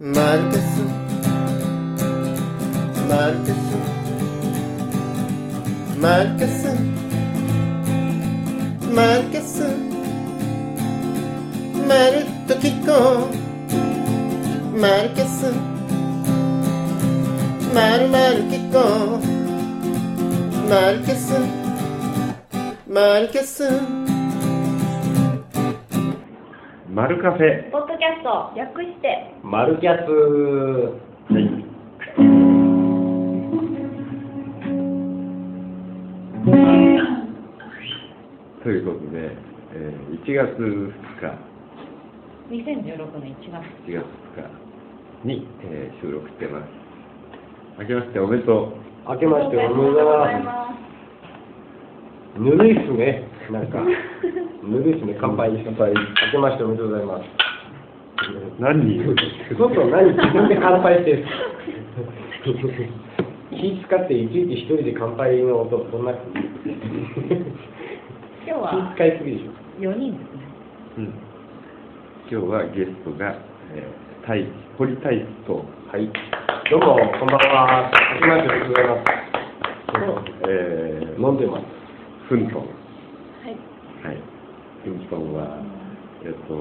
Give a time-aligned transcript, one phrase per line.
[0.00, 0.82] マルケス
[3.08, 3.56] マルケス
[6.00, 6.74] マルケス
[8.90, 9.62] マルケス
[11.86, 15.52] まるっと聞こうマルケス
[17.74, 18.78] まるまる聞こ
[19.18, 19.20] う
[20.68, 21.34] マルケス
[22.88, 23.68] マルケス
[26.88, 27.81] マルカフェ。
[28.02, 30.10] キャスト略してマルキャス。
[30.10, 31.46] はい。
[38.64, 39.36] ということで、
[39.74, 41.30] えー、1月2日、
[42.50, 44.02] 2016年1月1月
[44.34, 44.42] 2
[45.22, 46.64] 日に、えー収録してます。
[47.78, 48.64] 明けましておめでと
[49.06, 49.12] う。
[49.12, 50.74] 明けましておめでとうございま
[52.34, 52.40] す。
[52.40, 53.28] ぬるいっすね。
[53.52, 53.78] なんか、
[54.64, 55.16] ぬるいっすね。
[55.20, 55.52] 乾杯。
[55.64, 55.92] 乾杯。
[55.92, 55.96] 明
[56.32, 57.51] けましておめでとうございます。
[58.58, 59.04] 何人
[59.56, 61.26] そうそう、何自分で乾杯してる？
[63.52, 66.12] 気使っていちいち一人で乾杯の音、そんな。
[66.12, 66.20] 今
[68.44, 69.52] 日は気使いすぎでしょ。
[69.80, 70.42] 4人ですね
[70.98, 71.04] うん、
[72.30, 73.34] 今日はゲストが、
[73.74, 76.10] えー、太一堀太一と、はい。
[76.70, 77.90] どうも、こんばんは。
[78.14, 79.22] 明けましておめでとうございます。
[80.48, 81.64] えー、飲んでます。
[82.28, 82.60] フントン。
[82.60, 83.56] はい
[84.04, 84.18] はい。
[84.84, 85.62] フントンは、
[86.24, 86.54] えっと、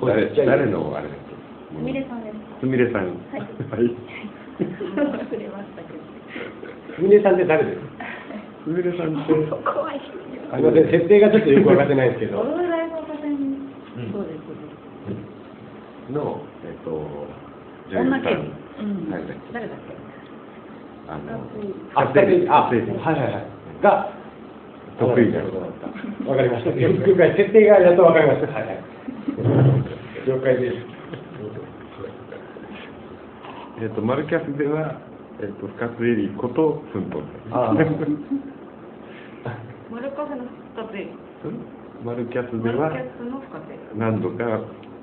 [0.00, 1.36] これ誰誰のあれだっけ
[1.76, 2.36] すみれさんです。
[2.60, 3.04] すみれさん。
[3.04, 3.92] はい。
[4.58, 6.00] 触れましたけど
[6.96, 7.44] すみれさんって。
[7.44, 7.80] 誰です
[8.64, 10.08] すみれさんって、怖いす
[10.56, 12.40] みません、設定がちょっとよくわかってないんですけど。
[12.40, 14.12] オロライブ岡線うん。
[14.12, 14.40] そうです。
[14.46, 16.90] そうですの、えっと、
[17.90, 18.22] 女優さん。
[18.22, 19.92] 誰だっけ誰だっけ？
[21.08, 21.44] あの、
[21.94, 23.82] あ、はいはいはい。
[23.82, 24.21] が、
[25.02, 25.32] 得意。
[26.28, 26.70] わかりました。
[26.70, 28.52] 了解、設定がやっとわかりました。
[28.54, 28.82] はいはい。
[30.26, 30.76] 了解です。
[33.82, 35.00] えっと、マルキャスでは、
[35.40, 37.74] えっと、深津絵里ことフントンあ
[39.90, 40.44] マルカフェの
[40.76, 41.08] 深手
[42.04, 44.60] マルキャスではマルキャスの深手何度か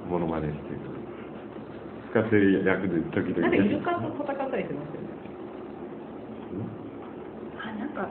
[0.10, 0.88] モノマネしている。
[2.12, 5.10] 深津絵里役で時々なんかイルカと戦ったりしますよね
[7.60, 8.08] あなんか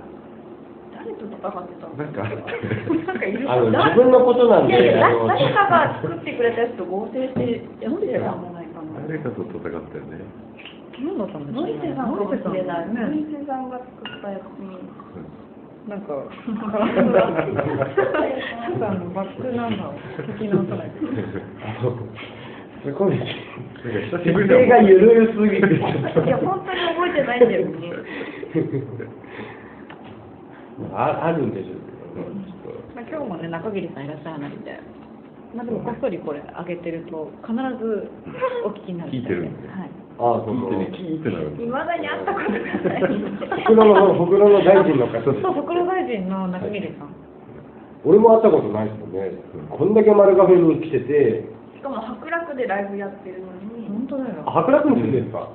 [0.99, 1.95] 誰と戦ってたの？
[1.95, 9.79] なんかなんかいるあの、自分のことなんいやいで、やあの、誰かが作ってくれたやつと合成してやってたんじゃないかな誰かと戦ったよ
[10.11, 10.19] ね。
[10.99, 12.89] 何だったんですかノイセさんかもしれない。
[12.91, 14.75] ノねイセさんが作ったやつに。
[15.89, 19.95] なんか、なんかあのバックナンバーを
[20.37, 21.07] 聞き直さないと。
[21.65, 21.97] あの
[22.83, 23.17] すごい。
[23.17, 25.81] なんか久しぶり設定がゆるすぎて、い
[26.29, 27.73] や、本当に覚えてないんだよね。
[30.95, 32.47] ああるんでしょうけどね。
[32.95, 34.81] まあ、今日もね、中桐さんいらっしゃらないんで、
[35.55, 38.11] まあ、でもこっそりこれ上げてると、必ず
[38.67, 39.91] お聞きになる聞いてるんではい。
[40.19, 40.79] ああ、そうそう。
[40.79, 41.55] 聞いてね、キーってなる。
[41.63, 43.03] いまだに会ったことがない。
[43.67, 45.43] ほくろの、ほくろの大臣の方です。
[45.43, 47.15] そう、袋大臣の中桐さん。
[48.05, 49.33] 俺も会ったことないですよね。
[49.71, 54.43] こんだけ丸カフェに来てて、しかも白楽でライブやってるのに、本当だよ。
[54.47, 55.49] あ白楽に住んでるんですか？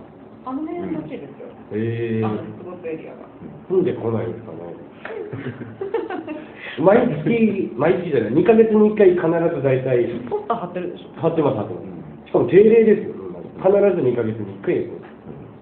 [0.45, 1.47] あの辺らしいですよ。
[1.71, 3.23] へえあの出没エリアが。
[3.69, 4.59] 住んでこないんですかね。
[6.79, 11.21] 毎月、毎月じゃない、2ヶ月に1回必ず大体、ポスター貼ってるでしょ。
[11.21, 12.27] 貼ってます、貼ってます。
[12.27, 13.13] しかも定例ですよ、
[13.61, 14.93] 必ず2ヶ月に1回ですよ。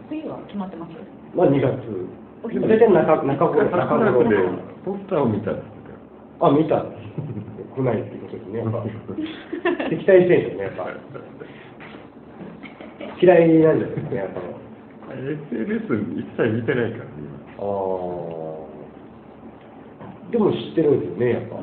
[0.09, 0.94] 次は決まってます？
[1.35, 1.72] まあ2月。
[2.44, 4.35] 大体中中頃、頃で
[4.84, 5.66] ポスターを見たんです
[6.40, 6.84] あ、見た。
[7.75, 8.84] 来ないってことですね、やっぱ。
[9.90, 10.88] 敵対してるんですね、やっぱ。
[13.22, 14.40] 嫌いなんじゃないですかね、やっぱ。
[14.41, 14.47] か。
[15.13, 17.09] SNS 一切見てないからね、
[17.59, 18.41] あー
[20.31, 21.55] でも知ってるんですよね、やっぱ。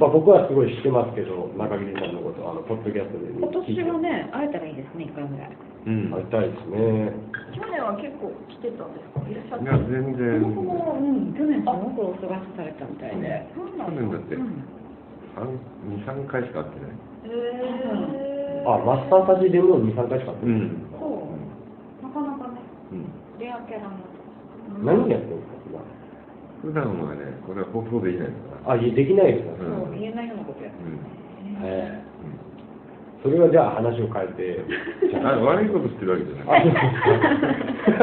[0.00, 3.60] まあ、僕はすごい知ってますけど、中桐さんのこと、あのポッドキャストで今年
[3.90, 5.52] はね、会えたらいいですね、一回ぐらい。
[5.84, 6.16] 今。
[6.16, 7.12] 会いたいですね。
[7.52, 9.26] 去年は結構来てたんですか？
[9.28, 10.40] いらっしゃっいや、た全然。
[10.40, 13.46] そもそも、うん、去年すごくお過ごしされたみたいで。
[13.54, 14.62] 去年だって、うん
[15.32, 15.48] 三
[15.88, 16.92] 二三回しか会ってない。
[17.24, 20.54] へーあ、マッサージでも2、3回しか会ってない。
[20.60, 20.86] ん。
[20.92, 22.60] そう、なかなかね、
[22.92, 23.08] うん。
[23.40, 23.96] レアキャラの。
[24.84, 25.51] 何やってるんですか、
[26.62, 28.62] 普段はね、これは放送できないから。
[28.62, 28.72] 今。
[28.72, 30.98] あ、いえできないですか、うんそう、言えないようなことやってうん。
[31.66, 32.12] ええ
[33.22, 34.58] それはじゃあ話を変えて。
[35.22, 36.74] あ悪いことしてるわけじゃない。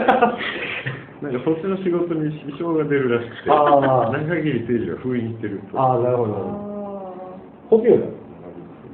[0.08, 0.38] あ
[1.22, 5.82] なんかそっちの仕事に支障が出るらしくて、あー中桐誠二が封印してると。
[5.82, 6.34] あー、なるほど。
[6.34, 6.70] あ
[7.70, 8.12] 本名なんです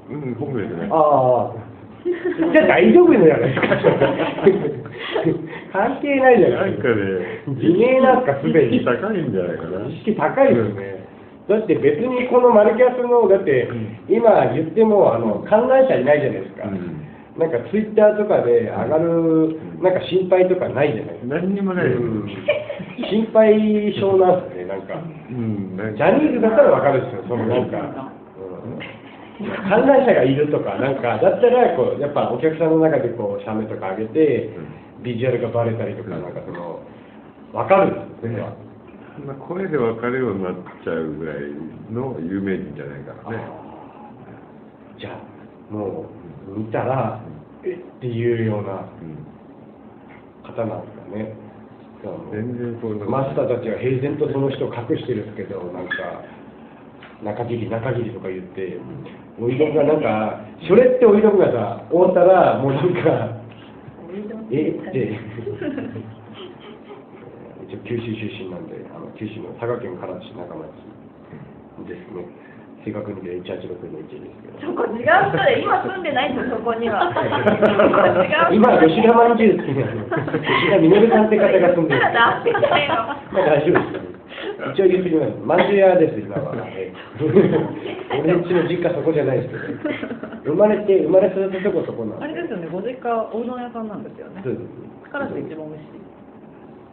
[0.10, 0.90] うん、本名じゃない。
[0.92, 1.52] ああ。
[2.06, 3.68] じゃあ大丈夫じゃないですか。
[5.76, 7.52] 関係ないじゃなないんかですか。
[7.52, 9.88] ね、自明なんかすでに意識高いんじゃないかな。
[9.92, 10.96] 意識高いですね。
[11.46, 13.68] だって別にこのマルキャスの、だって
[14.10, 16.68] 今言ってもあの観覧車いないじゃないですか。
[16.68, 17.06] うん
[17.36, 21.36] なんかツイッターとかで上がる、なんか心配とかないじゃないですか。
[21.36, 22.00] 何にもないよ。
[22.00, 22.32] うん
[23.12, 23.60] 心配
[23.92, 24.96] 性なんですね、なんか。
[24.96, 27.78] うん、ジャニーズだったらわかるんですよ、そのなんか。
[28.40, 29.06] うん
[29.68, 34.50] 観覧車がいるとか、なんか、だったらこう、やっぱお客さんの中でこう、写メとか上げて、
[35.06, 36.82] ビジュアルがバレたりとか、なんかその、
[37.54, 37.94] わかる？
[37.94, 38.54] んですよ、それは。
[39.16, 40.54] そんな声で分かるようになっ
[40.84, 41.38] ちゃうぐらい
[41.94, 43.46] の有名人じゃないからね。
[45.00, 46.10] じゃあ、も
[46.50, 47.22] う、見たら、
[47.64, 47.74] え？
[47.74, 49.24] っていうようなうん
[50.44, 51.46] 方なんですかね。
[52.32, 56.22] 全然こうマスターたちは平然とその人を隠してるんですけど、なんか、
[57.24, 58.78] 中切り、中切りとか言って、
[59.42, 63.42] おいどんがなんか、それっておいどんがさ、終わったら、もうなんか、
[64.52, 65.20] えって、
[67.68, 70.66] 一応九州出身なんで、あの九州の佐賀県唐津市中町
[71.88, 72.26] ですね。
[72.86, 73.58] 正確に言うと186
[73.92, 74.72] の1ですけど。
[74.72, 77.10] そこ違う人で今住んでないんですそこには
[78.54, 82.02] 今、吉田まんじゅうっていうの、吉田みのるさんって方が住んでる。
[82.02, 82.44] だから
[83.46, 84.15] 大丈夫です。
[84.74, 85.34] 一応言ってきます。
[85.44, 86.56] まんじゅう屋です、今は。
[86.68, 87.26] ええ
[88.20, 90.52] 俺んちの実家そこじゃないですけど。
[90.52, 92.26] 生まれて、生まれ育ったとこそこなんで。
[92.26, 94.54] あれですよね、ご実家、おうどん屋さんなんですよねそう。
[94.54, 94.60] で
[95.06, 96.02] すからし一番美味しい。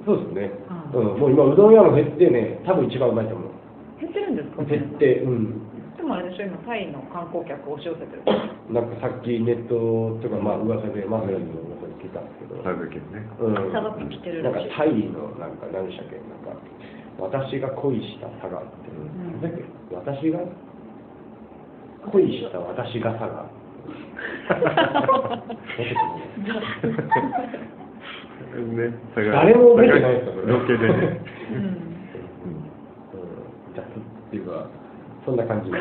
[0.06, 0.50] そうですね。
[0.94, 3.50] ううん、もう今、うどん屋も減ってね、多分一番うまいと思う。
[4.00, 4.64] 減ってるんですか？
[4.64, 5.62] 減って、うん。
[5.96, 8.22] でもあれでしょ、今、タイの観光客押し寄せてる。
[8.72, 12.56] なんかさっきネットとか、まあ噂で、マフラーの噂で聞いたんですけど。
[12.64, 13.22] 佐賀県ね。
[13.38, 16.58] うん、佐賀県来てるなんかタイのなんか何でしたっけなんか
[17.18, 18.96] 私が恋した佐賀って、ん
[19.32, 19.64] なんだっけ
[19.94, 20.40] 私が
[22.10, 23.46] 恋した私が佐賀
[29.14, 30.52] 誰も覚えてないですよそれ。
[30.52, 31.20] ロケでね。
[31.50, 31.56] うん。
[31.56, 31.74] うん。
[33.74, 33.84] 雑っ
[34.30, 34.66] ていうか
[35.24, 35.70] そんな感じ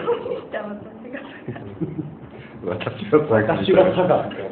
[2.64, 4.14] 私が私が佐賀。
[4.14, 4.52] 私が佐賀って。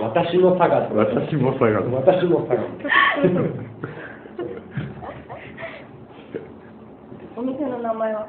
[0.00, 2.64] 私の佐賀私も佐賀私も佐賀
[7.40, 8.28] お店の名前は？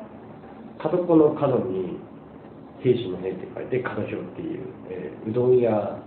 [0.79, 1.99] 角っこの角に
[2.79, 5.99] 兵士の兵って書いて角兵っていう、えーうどん屋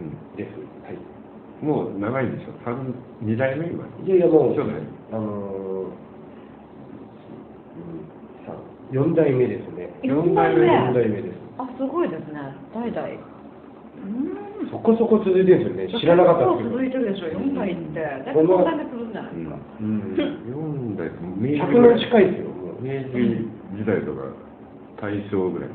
[0.00, 0.96] うんですはい
[1.62, 2.52] もう長いでしょ？
[2.64, 3.84] 三二代目今？
[4.04, 4.80] いやいやもう、そうだね
[5.12, 5.92] あのー
[7.76, 8.00] うん、
[8.46, 8.56] さ
[8.90, 9.90] 4代目ですね。
[10.02, 11.36] 四代目？4代目です。
[11.58, 12.40] あ、すごいですね。
[12.74, 13.08] 代々。
[13.08, 14.51] うん。
[14.70, 16.00] そこそこ続いてるんですよね。
[16.00, 18.00] 知らなかったんです結構続いてるでしょ、4代って。
[18.00, 19.56] だいぶこの3代目続くじゃないですか。
[19.56, 19.82] けど。
[19.82, 20.16] うん。
[20.48, 22.52] 四代明治100年近いですよ。
[22.82, 24.52] 明治時代とか
[25.02, 25.70] 大正ぐらい。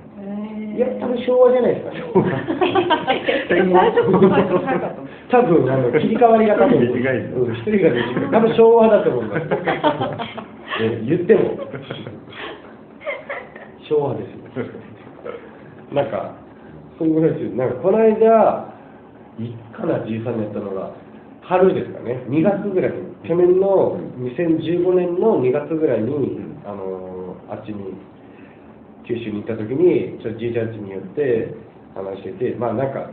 [0.77, 2.03] いや、多分昭和じゃないですか、ね。
[3.49, 5.07] 最初こそ最初早かったの。
[5.27, 8.31] 多分あの切り替わりが多分短いうん一人が短い。
[8.31, 9.45] 多分昭和だと思います。
[10.79, 11.57] え言っても
[13.89, 14.65] 昭和ですよ。
[15.93, 16.33] なんか、
[16.97, 17.49] そういうことですよ。
[17.55, 18.76] なんか、この間、
[19.39, 20.91] いつかな、じいさんのやったのが、
[21.41, 27.07] 春ですかね、2月ぐらいに、去年の2015年の2月ぐらいに、あのー
[27.49, 27.95] あっちに、
[29.07, 31.55] 九州に行った時に、ちょっとじいちゃん家に寄って
[31.95, 33.09] 話してて、まあなんか、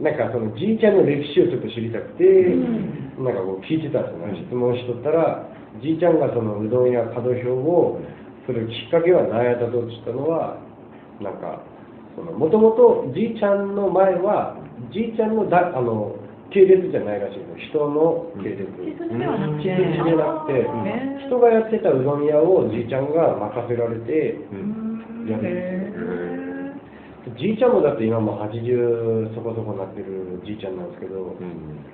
[0.00, 2.24] なんかそのじいちゃんの歴史をちょっと知りたくて、
[3.18, 4.26] なんかこう聞いてたんですよ。
[4.28, 5.48] ね、質問しとったら、
[5.82, 8.00] じいちゃんがそのうどんや角表を
[8.46, 10.60] するきっかけは何やったとって言ったのは、
[11.20, 11.64] なんか、
[12.36, 14.56] もともとじいちゃんの前は、
[14.92, 16.14] じいちゃんのだあの
[16.50, 18.64] 系列じゃないらしいの、人の系列。
[18.64, 19.68] 血筋ではなくて。
[19.68, 25.52] 血筋でなくて、へー人がやってたうどん屋をじいちゃんが任せられてうんやるんで
[25.92, 26.08] すよ。
[27.34, 31.84] へじいちゃんもだって今もう80そこそこなってるじいちゃんなんですけど、うん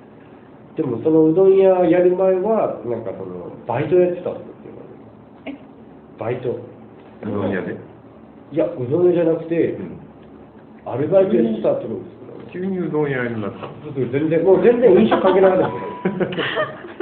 [0.75, 5.55] でもそのうどん屋やる前は、なんかそのバイトやってたんですよ、
[6.19, 6.49] バイト。
[6.51, 6.55] う
[7.23, 7.75] どん屋で？
[8.51, 10.04] いや、うどん屋じゃなくて、うん
[10.85, 12.53] アルバイトやってたってことです。
[12.53, 16.33] 急にうどん屋になった全然、もう全然飲食関係なかったで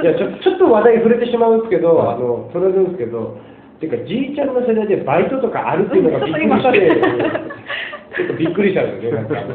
[0.00, 0.02] すよ。
[0.02, 3.36] いやちょ、ちょっと話題触れてしまうんですけど、あの、それるんですけど、
[3.78, 6.90] ていうか、じいちゃんの世代でバイトとかあるっていうのが びっくりして、
[8.16, 9.54] ちょっとびっくりしたんですよね、なんかあの、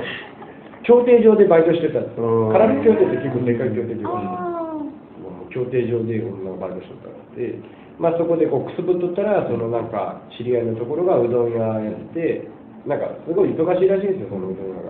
[0.84, 2.24] 競艇場でバイトしてたんですよ。
[2.24, 6.22] うんカラビ競艇って結構でかい競艇場があもう競艇場で
[6.60, 7.60] バイトしとったんで、
[8.00, 12.48] まあ、そこでこうくすぶっとったら、そのなんか知り合いのところがうどん屋やってて、
[12.90, 14.90] なんかすごい忙しいらしいんですよ、そのうどん屋が。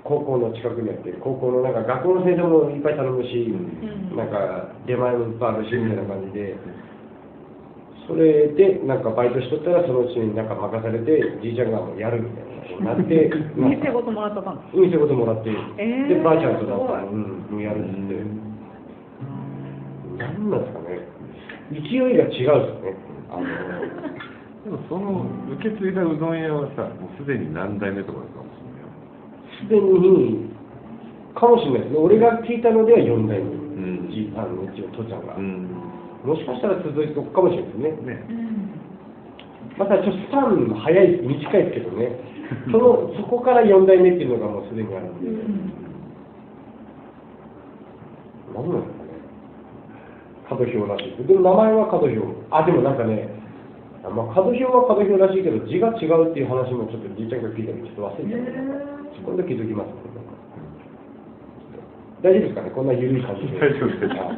[0.00, 3.52] 高校の近くにあって、高校のなんか学校の先生もいっぱい頼むし、
[4.16, 6.56] なんか出前もいっぱいあるしみたいな感じで、
[8.08, 18.24] それでなんかバイトしとったら、そのうちになんか任されて、じいちゃんがもうやるみたいなことになって、なんか店ごともらったんです店ごともらって、えーで、ばあちゃんとなんか、うん、やるって。
[20.16, 21.04] なんなんですかね、
[21.76, 22.48] 勢いが違うんですよ
[22.88, 22.96] ね。
[23.28, 23.44] あの
[24.64, 25.26] でもその
[25.58, 29.62] 受け継いだうどん屋はさ、もうすでに何代目とかかもしれない。
[29.62, 30.50] すでに、
[31.34, 31.98] かもしれないですね。
[31.98, 33.58] 俺が聞いたのでは4代目。
[33.78, 35.36] んじあのうちの父ちゃんが。
[35.36, 35.88] うん
[36.24, 38.18] もしかしたら続いておくかもしれないですね。
[38.18, 38.26] ね
[39.78, 42.18] またちょっとスパン早い、短いですけどね。
[42.72, 45.30] その、そこから4代目っていうのがもうすでにあるんで。
[48.54, 49.10] 何なんですかね。
[50.48, 51.28] 角標らしいです。
[51.28, 52.26] でも名前は角標。
[52.50, 53.47] あ、でもなんかね、あ
[54.10, 59.20] まあ、角標は角標らしいけど、字が違うっていう話もちょっとじいちゃんが聞いたけど、ちょっと忘れちゃった。
[59.24, 59.90] 今度気づきます。
[62.22, 63.58] 大丈夫ですかね、こんな緩い感じで。
[63.60, 64.32] 大丈夫ですあ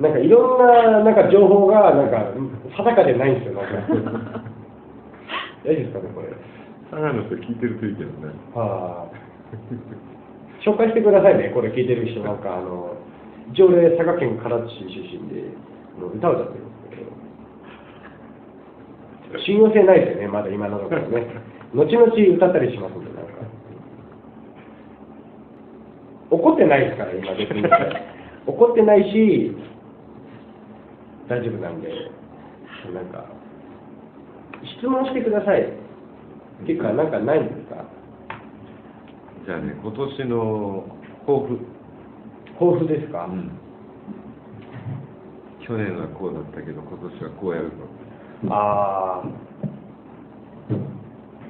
[0.00, 2.30] なんかいろんななんか情報がなんか
[2.76, 3.82] 定かでないんですよ、なんか。
[5.66, 5.98] 大丈夫ですか？
[6.00, 6.28] ね、これ。
[6.90, 9.12] 佐賀の人聞いてるといいけどねはあ、
[10.64, 12.94] 紹介してくださいね、これ聞いてる人、なんかあの、
[13.52, 15.44] 一応俺、佐賀県唐津市出身で、
[16.16, 16.64] 歌を歌ってる
[19.44, 21.26] 信用性ないですよね、まだ今のところね。
[21.74, 23.32] 後々歌ったりしますんで、なんか。
[26.30, 27.62] 怒ってないですから、今別に。
[28.46, 29.56] 怒ってないし、
[31.28, 31.88] 大丈夫なんで、
[32.94, 33.24] なんか、
[34.78, 35.62] 質問してください。
[35.62, 35.66] っ
[36.66, 37.84] ていうか、なんかないんですか？
[39.46, 40.84] じゃあね今年の
[41.26, 41.58] 抱負
[42.58, 43.50] 抱負ですか、うん
[45.60, 47.76] 去年はこうだったけど今年はこうやると
[48.46, 49.28] ああ、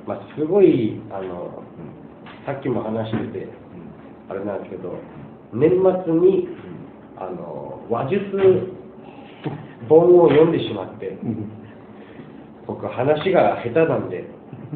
[0.06, 1.62] まあ、すごい、あの、
[2.46, 3.48] さっきも話してて、
[4.30, 4.96] あれなんですけど、
[5.52, 5.70] 年
[6.04, 6.48] 末に、
[7.18, 8.72] あの、話術
[9.88, 11.18] 本を読んでしまって、
[12.66, 14.24] 僕、話が下手なんで、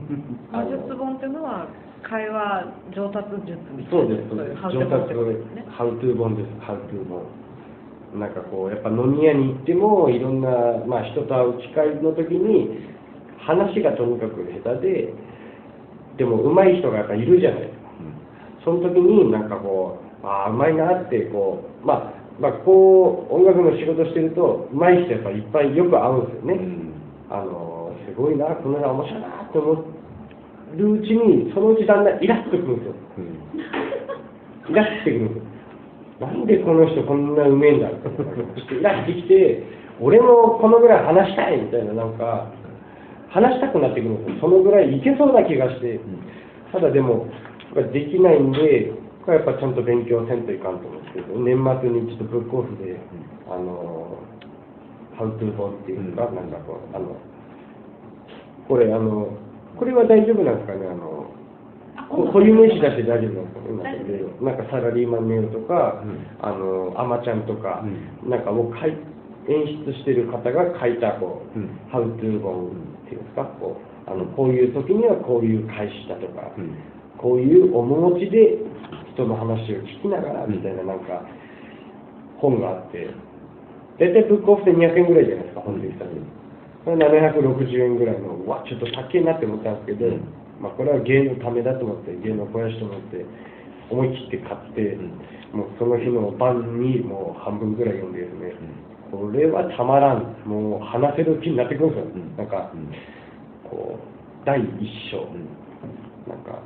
[0.53, 1.67] 話術本っていうのは
[2.03, 2.65] 会話
[2.95, 4.63] 上達術みたいなそうです、そうです。
[4.63, 5.15] 上達
[5.71, 7.42] ハウトゥー本です、ハウトゥー本。
[8.15, 10.51] なんかこう、やっぱ飲み屋に行っても、いろんな、
[10.87, 12.69] まあ、人と会う機会の時に、
[13.39, 15.15] 話がとにかく下手で、
[16.19, 17.83] でも上手い人がやっぱいるじゃないですか。
[18.65, 26.55] その時になんかこう、ああ、うまいなって、こう、まあ、まあ、こう、音楽の仕事してると、うまい人やっぱいっぱいよく会うんですよね。
[26.55, 26.93] うん
[27.33, 29.85] あの、すごいな、この人面白いなって思
[30.77, 32.95] るうちに、そのうちだんだんイラッとくるんですよ。
[34.69, 35.52] イラってくるんですよ。
[36.23, 39.67] なんでこの人こんなうめえんだって、ちょっとイラってきて、
[40.01, 42.47] 俺もこのぐらい話したいみたいな、なんか、
[43.31, 44.41] 話したくなってくるんですよ。
[44.43, 45.99] そのぐらいいけそうな気がして、
[46.71, 47.27] ただでも、
[47.75, 48.93] できないんで、
[49.25, 52.99] これやっぱちゃんと勉強せんといかんと思うんですけど、年末にちょっとブックオフで、
[53.49, 54.19] あの、
[55.17, 56.35] ハウトゥー本っていうか、うん。
[56.37, 57.17] なんかこう、あの、
[58.69, 59.29] これ、あの、
[59.79, 61.42] これは大丈夫なんですかね、あの、こ
[62.13, 66.27] 固有名詞出して大丈夫なんですかね、なんかサラリーマンネオとか、うん。
[66.41, 67.83] あの、アマちゃんとか、
[68.25, 68.93] うなんかを書い
[69.49, 71.79] 演出してる方が書いた、こう、うん。
[71.91, 76.77] ハウトゥー本っていうんですか、こう、あの、こういう時にはこういう返しだとか、うん。
[77.17, 78.59] こういう面持ちで
[79.15, 81.23] 人の話を聞きながらみたいななんか
[82.39, 83.09] 本があって、
[83.99, 86.11] 大体ブックオフで200円ぐらいじゃないですか、本で言ったら。
[86.85, 90.11] これ760円ぐらいの、うわ、ちょっと高いなって思ったんですけど、
[90.63, 93.27] まあこれは芸のためだと思って、芸の肥やしと思って、
[93.91, 94.97] 思い切って買って、
[95.53, 98.55] もうその日の晩にもう半分ぐらい読んでですね、
[99.11, 102.07] これはたまらん、もう話せる気になってくるんですよ。
[102.15, 102.37] うん。
[102.39, 102.89] なんか、うん。
[103.69, 105.19] こう、第一章。
[105.19, 105.45] うん。
[106.31, 106.63] なんか、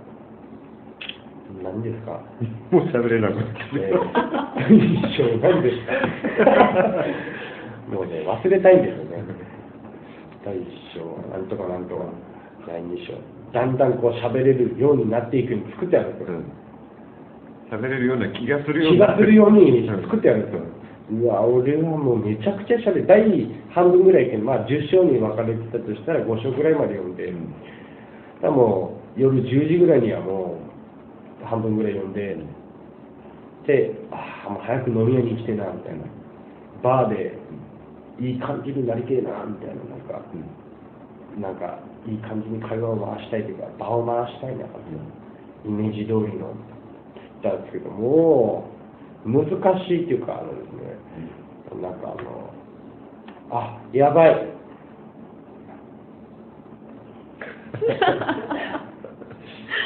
[1.64, 2.20] 何ですか？
[2.70, 5.92] もう喋れなくなってえー一生何ですか？
[7.90, 9.24] もうね、忘れたいんですよね。
[10.44, 11.00] 第一章、
[11.32, 12.04] なんとかなんとか、
[12.68, 13.14] 第二章。
[13.52, 16.40] だんだんこう喋れるようになっていくように作ってあるんですよ。
[17.70, 20.76] 喋れるような気がするよう気ながするように作ってあるんですよ。
[21.08, 23.06] うわ、俺はもうめちゃくちゃ喋る。
[23.06, 23.22] 第
[23.70, 28.54] 半分ぐらいいけど、まあ10章に分かれてたとしたら5章ぐらいまで読んで、うん。
[28.54, 30.58] もう夜10時ぐらいにはも
[31.42, 32.36] う半分ぐらい読んで、
[33.66, 36.04] で、ああ、もう早く飲み屋に来てな、みたいな。
[36.82, 37.38] バーで
[38.20, 40.22] いい感じになりてえな、みたいな、なんか、
[41.36, 44.64] なんか、いい感じに会話を回したいというか、場を回したいな、
[45.64, 46.54] イメージ通りの、
[47.42, 48.68] 言ったんですけども、
[49.24, 49.44] 難
[49.86, 50.96] しいっていうか、あのですね、
[51.82, 52.50] なんかあの、
[53.50, 54.56] あ、やばい。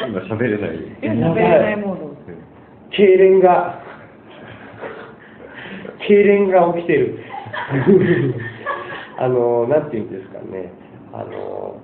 [0.09, 2.11] 今喋れないいや喋れないモード
[2.90, 3.83] 痙攣が、
[6.09, 7.19] 痙攣が起きてる。
[9.19, 10.73] あの、なんていうんですかね、
[11.12, 11.81] あの、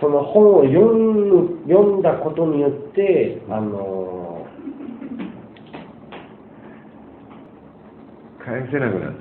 [0.00, 4.46] その本を読む読んだことによって、あの、
[8.44, 9.14] 返せなくなる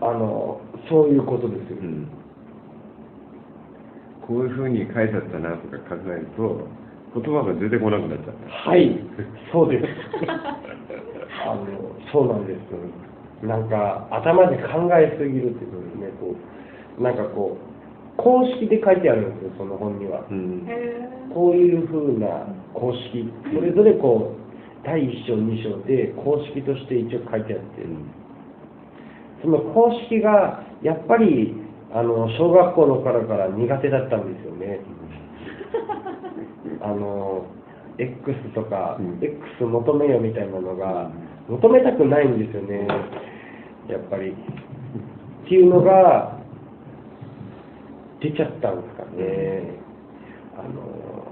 [0.00, 1.78] と、あの、そういうことですよ。
[1.80, 2.08] うん
[4.26, 6.66] こういうふうに書いてあったなとか考えると
[7.14, 8.70] 言葉が出てこなくなっちゃった。
[8.70, 8.98] はい、
[9.52, 9.84] そうです。
[11.46, 11.62] あの、
[12.10, 13.46] そうなんです。
[13.46, 16.53] なんか、頭で考えすぎるっていうことですね、こう、
[16.98, 17.74] なんかこう、
[18.16, 20.24] 公式で書いてあるんですよ、その本には。
[20.30, 20.66] うん。
[21.32, 24.44] こういうふうな公式、それぞれこう、
[24.84, 27.64] 第1章、2章で公式として一応書いてあって、
[29.42, 31.54] その公式がやっぱり
[31.92, 34.80] あの小学校の頃から苦手だったんですよね。
[36.82, 37.46] あの
[37.98, 41.10] X とか、うん X 求めよみたいなのが
[41.48, 42.86] 求めたくないんですよね、
[43.88, 44.30] やっぱり。
[44.30, 44.34] っ
[45.48, 46.33] ていうのが
[48.24, 49.76] 出ちゃったんですかね。
[50.56, 51.28] あの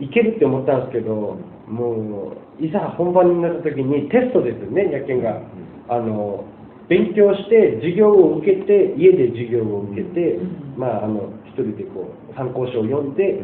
[0.00, 1.38] いけるって思ったんですけど、
[1.68, 5.40] もういざ本番になった時にテストですよね、野犬が。
[5.88, 6.44] あの
[6.88, 10.74] 勉強して授業を受けて家で授業を受けて、うん。
[10.76, 13.40] まああの一人でこう参考書を読んで、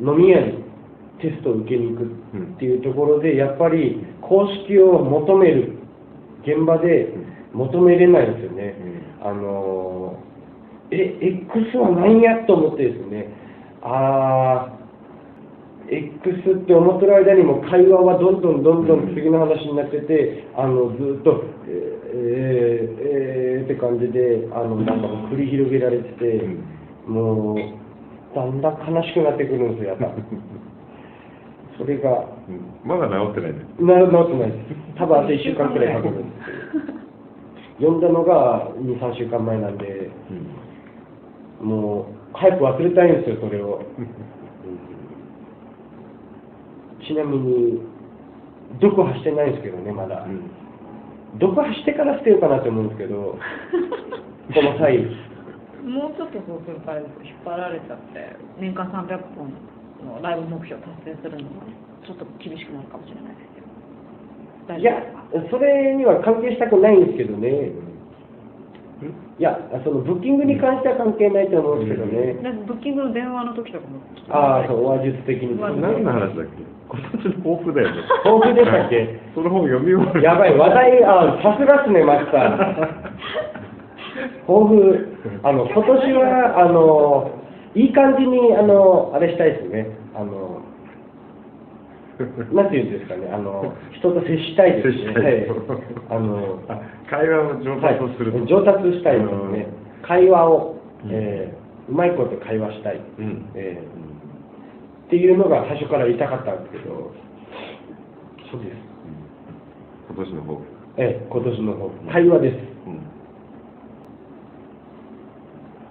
[0.00, 0.64] 飲み屋に
[1.20, 5.78] テストを受けに行くっていうところでやっぱり公式を求める
[6.42, 7.14] 現場で
[7.52, 8.74] 求めれないんですよね、
[9.22, 10.18] あの
[10.92, 11.16] え
[11.48, 13.32] X は何やと思ってですね
[13.82, 14.82] ああ
[15.92, 26.48] X って思ってる間にも会話はどんどんどんどん次の話になってて、あのずっと、えー、えー、えーって感じで、あのなんか繰り広げられてて、
[27.06, 27.82] もう
[28.34, 30.08] だんだん悲しくなってくるんですよ、やっぱ。
[31.76, 33.58] それが、うんまだ治ってないね。
[33.80, 34.96] な治ってないです。
[34.96, 36.32] 多分あと1週間くらいかかるんです。
[37.80, 40.08] 読んだのが2、3週間前なんで、
[41.62, 43.82] もう早く忘れたいんですよ、それを。
[47.06, 47.80] ちなみに、
[48.80, 50.26] 読破してないんですけどね、まだ。
[51.40, 53.38] 読破してから捨てようかなと思うんですけど、
[54.54, 54.98] この際、
[55.82, 57.08] もうちょっとそうするから引っ
[57.44, 59.50] 張られちゃって年間300本
[60.06, 61.66] のライブ目標達成するのは
[62.06, 63.66] ちょっと厳しくなるかもしれないですけど
[64.68, 64.94] 大いや
[65.50, 67.72] それには関係したくないんですけどね。
[69.38, 72.36] いや、そのブッキングに関しては関係ないと思うんですけどね。
[72.66, 73.98] ブッキングの電話の時とかも
[74.30, 75.58] ああ、そう、話術的に。
[75.60, 76.62] 何の話だっけ？
[76.92, 77.96] 今年の抱負だよね。
[78.24, 79.18] 豊富でしたっけ？
[79.34, 80.22] その本読み終わる。
[80.22, 82.76] やばい、話題、あ、さすがっすね、マスター。
[84.46, 85.08] 抱負、
[85.42, 87.30] あの、今年は、あの、
[87.74, 89.86] いい感じに、あの、あれしたいですね。
[90.14, 90.60] あの、
[92.52, 95.14] なんていうんですかね、あの、 人と接したいですね。
[95.14, 95.46] はい
[96.10, 98.38] あの、あ会話を上達をすると。
[98.38, 99.66] はい、上達したいですね。
[100.02, 103.00] 会話を、うんえーうまいこと会話したい。
[103.18, 103.50] うん。
[103.54, 107.12] えーっていうのが最初から言いたかったんですけど、
[108.50, 108.76] そうです。
[110.08, 110.62] 今年の抱負。
[110.96, 112.56] ええ、今年の方、会話です。
[112.86, 112.90] う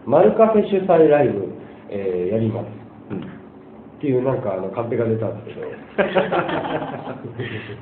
[0.10, 0.12] ん。
[0.12, 1.50] マルカフェ主催ライブ、
[1.90, 2.81] えーやります。
[4.02, 4.10] うん。
[4.10, 5.70] っていうなんかあのカンペが出たんですけど、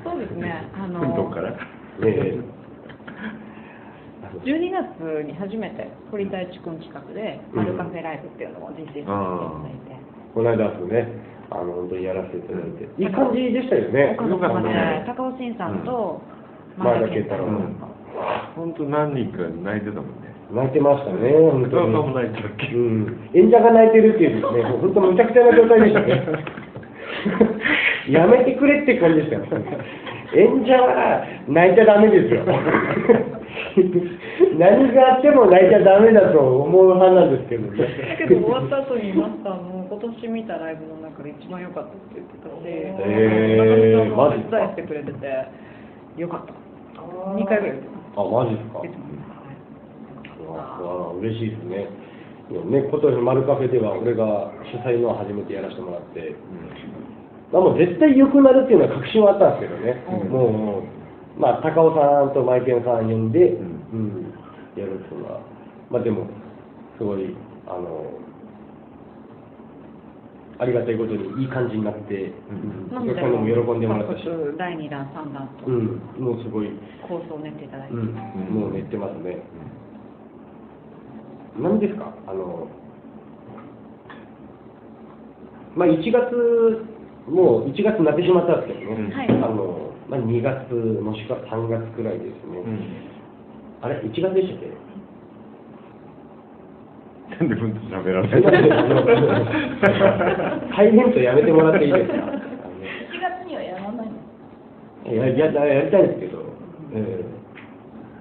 [0.04, 0.68] そうですね。
[0.76, 1.56] あのどっから。
[2.04, 2.60] ええ。
[4.44, 9.96] 12月に初めて堀田一君企画で「マルカフェライブ」っていうのを実施させていただいて、
[10.34, 11.08] この間ですね、
[11.50, 14.16] あの本当にやらせていただいて、いい感じでしたよね。
[14.20, 16.20] よかったね高尾慎さんと
[16.78, 16.84] うん。
[16.84, 17.86] 前田健太郎さんと、
[18.54, 20.29] 本当何人か泣いてたもんね。
[20.52, 21.88] 泣いてましたね、本当に。
[21.94, 26.22] 歌も泣いてたっけうん、演者が泣いてるっていうですね、もう本当むちゃくちゃな状態でしたね。
[28.08, 29.44] やめてくれって感じでしたよ。
[30.34, 32.42] 演者は泣いちゃダメですよ。
[34.58, 37.78] 何があっても泣いちゃダメだと思う派なんですけどね。
[37.78, 44.58] だけど終わった後にマスターの今年見たライブの中で一番良かったって言ってたし、へーマジっすか？
[44.58, 45.26] 手伝いしてくれてて
[46.16, 46.52] よかった
[47.36, 47.76] 2回ぐらい
[48.16, 48.80] あ、マジですか？
[50.82, 51.88] ああ嬉しいですね。
[52.50, 56.34] ね、今年のマルカフェでは俺が主催のを初めてやらせてもらって、
[57.52, 60.28] まあ、もう絶対良くなるっていうのは確信はあったんですけどね、うん。
[60.30, 61.00] もう
[61.40, 64.34] まあ、高尾さんとマイケンさん呼んで、ううん
[64.76, 65.40] やるっていうのは、
[65.90, 66.26] まあでも、
[66.98, 67.34] すごい、
[67.66, 68.12] あの、
[70.58, 75.66] ありがたいことにいい感じになって、うんお客さんにも喜んでもらったし、第2弾3弾と。
[75.66, 76.70] うん、もうすごい、
[77.08, 78.12] 構想を練っていただいて、うん、
[78.52, 79.40] もう寝てますね。
[81.60, 82.12] 何ですか？
[82.26, 82.68] あの、
[85.76, 86.84] まあ1月、
[87.28, 89.10] もう1月になってしまったんですけどね、うん。
[89.12, 89.28] はい。
[89.28, 92.58] あの、まあ2月、もしくは3月くらいですね。
[92.58, 92.78] うん。
[93.82, 94.70] あれ ?1 月でしたっけ？
[97.30, 98.42] なんでうんと喋らない？
[100.76, 102.20] 大変とやめてもらっていいですか？1
[103.20, 104.06] 月にはやらない
[105.16, 106.42] ややややりたいんですけど、
[106.92, 107.24] え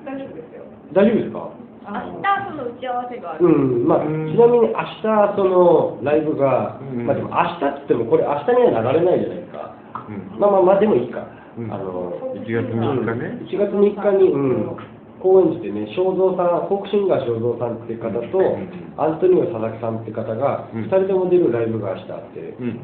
[0.06, 0.63] 大丈夫ですよ。
[0.93, 1.49] ー大丈夫ですか？
[1.89, 3.45] 明日その打ち合わせがある。
[3.45, 4.32] うん、まあ、うん。
[4.32, 7.06] ちなみに明日、そのライブが、うん。
[7.06, 9.75] まあでも明日って言っても、これ、明日には流れないじゃないですか。
[10.08, 10.39] うん。
[10.39, 11.25] まあまあまあ、でもいいか。
[11.58, 11.73] うん。
[11.73, 13.41] あの、1月3日ね。
[13.45, 14.78] 1月3日に、うん、
[15.19, 18.93] 高円寺でね、正蔵さん、フォークシンガー正蔵さんっていう方と、うん。
[18.97, 20.86] アントニオ佐々木さんって方が、うん。
[20.86, 22.80] 2人とも出るライブが明日あって、うん。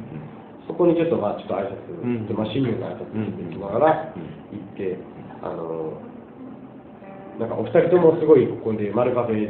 [0.67, 2.27] そこにちょっとまあちょっと挨拶、うん。
[2.35, 4.13] まあ、親友の挨拶に行きながら
[4.49, 4.97] 行って、
[5.43, 5.93] あの
[7.39, 9.49] なんかお二人ともすごいここでマルカフェ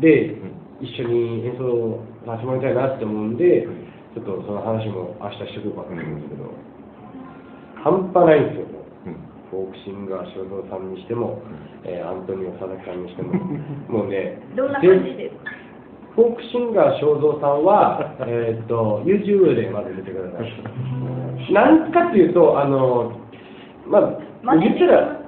[0.00, 0.36] で
[0.80, 3.66] 一緒に演奏させてもらいたいなって思うんで、
[4.14, 6.50] ちょっとその話も明日してくるかと思うんですけど、
[7.84, 8.66] 半端ないんですよ、
[9.50, 11.42] フォークシンガー正蔵さんにしても、
[11.84, 13.34] えーアントニオ佐々木さんにしても、
[14.02, 15.36] もうね、どんな感じです？
[15.44, 15.50] か。
[16.16, 20.52] フォークシンガー正蔵さんは、 えーっと、YouTube でまず見てください。
[21.54, 23.12] なんかっていうと、あの、
[23.88, 25.21] まあ、言ったら、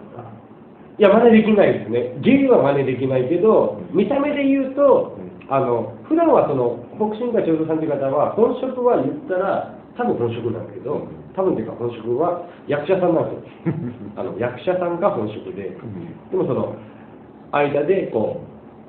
[0.98, 2.14] いや、真似できないですね。
[2.20, 13.74] ゲリは真似できないけど、見た目で言うと、あの、普段はその、フォークシンガー正蔵さんっていう方は、本職は言ったら、多分本職なんですけど、多分っていうか本職は役者さんなんですよ。
[14.16, 15.76] あの役者さんが本職で、
[16.30, 16.74] でもその
[17.50, 18.40] 間でこ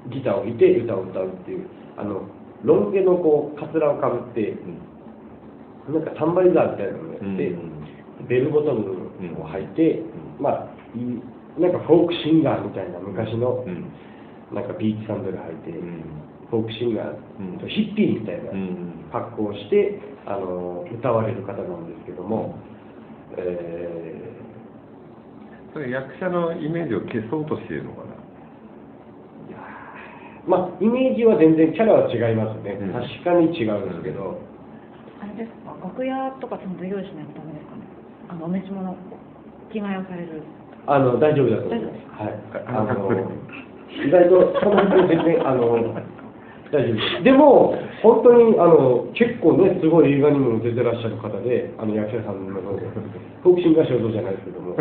[0.07, 1.65] うギターを置いて歌を歌うっていう
[1.97, 2.21] あの
[2.63, 4.53] ロン毛のこうカツラをかぶって
[5.91, 7.75] なんかタンバリザーみたいなのをやって、うん
[8.29, 8.89] ベルボトム
[9.41, 10.01] を履いて、
[10.39, 11.21] まあいい
[11.57, 13.85] なんかフォークシンガーみたいな昔のうん。
[14.53, 16.03] なんかビーチサンダル履いて、うん。
[16.51, 17.69] フォークシンガー、うん。
[17.69, 19.09] ヒッピーみたいなうん。
[19.11, 22.55] 格好をしてあの歌われる方なんですけども、
[23.37, 24.21] え
[25.73, 28.15] それ役者のイメージを消そうとしているのかな？
[30.47, 32.93] まあイメージは全然キャラは違いますね、うん。
[32.93, 34.37] 確かに違うんですけど、
[35.21, 35.73] あれですか？
[35.81, 37.81] 楽屋とかちゃんと用意しないとダメですかね？
[38.29, 38.95] あのお召し物
[39.73, 40.43] 着替えをされる
[40.87, 42.05] あの大丈夫だと思います。
[42.15, 42.39] 大はい。
[42.67, 43.31] あの
[43.95, 45.95] 意外とその辺全然あの
[46.71, 47.23] 大丈夫です。
[47.23, 52.85] でも本当にあの結構ねすごい映画にも出てらっしゃる方で、あの役者さんの方で、
[53.41, 54.75] フォークシンガー肖像じゃないですけども、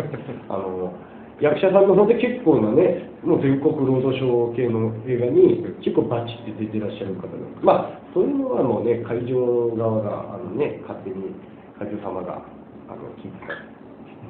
[0.49, 0.93] あの
[1.41, 11.35] 役者さんの方で結構なね、もう全国ロードショー系の映画に結構バチって出てらっしゃる方で、まあそういうのはもうね会場側があのね勝手に
[11.79, 12.39] 会場様が
[12.87, 13.74] あの聞いて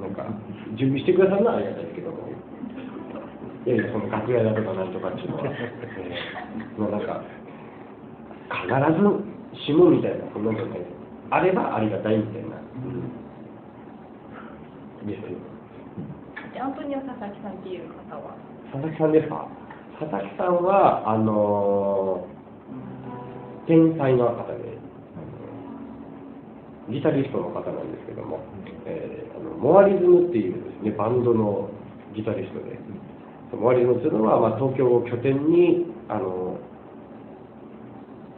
[0.02, 0.26] なんか
[0.76, 2.18] 準備してくださるのはありがたいですけども。
[3.66, 5.50] いやいや、その楽屋だとかなんとかっていうのは、え
[6.78, 7.22] ーもうなんか、
[8.62, 9.02] 必
[9.58, 10.80] ずしもみたいな、そんなんじゃない
[11.32, 12.50] あればありがたいみたいな。
[15.08, 15.38] ですよ。
[16.54, 18.36] でアントニオ佐々木さんっていう方は？
[18.72, 19.48] 佐々木さんですか？
[20.00, 22.36] 佐々木さんは、あのー
[23.68, 24.78] 天才の方で、
[26.92, 28.38] ギタリストの方なんですけども、
[28.86, 29.25] えー
[29.60, 31.70] モアリズムっていうですね、バンドの
[32.16, 32.78] ギタリストで、
[33.58, 36.58] モアリズムっていうのは、まあ、東京を拠点に、あの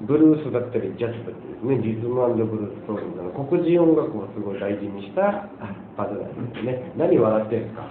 [0.02, 5.50] ブルースだったりジャズだったりですね、リズムブルースそういうの黒人音楽をすごい大事にした
[5.98, 6.94] バンドなんですね。
[6.96, 7.82] 何笑ってんですか？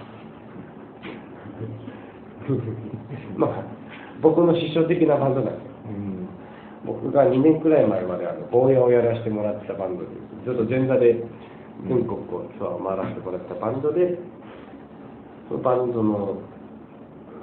[3.35, 3.63] まあ、
[4.21, 5.67] 僕の師匠的なバンドなんですよ。
[6.85, 10.07] 僕が2年くらい前まであの坊やをやらせてもらってたバンドで、
[10.45, 11.21] ずっと前座で
[11.85, 14.17] 全国をツアーを回らせてもらったバンドで、
[15.49, 16.41] そのバンドの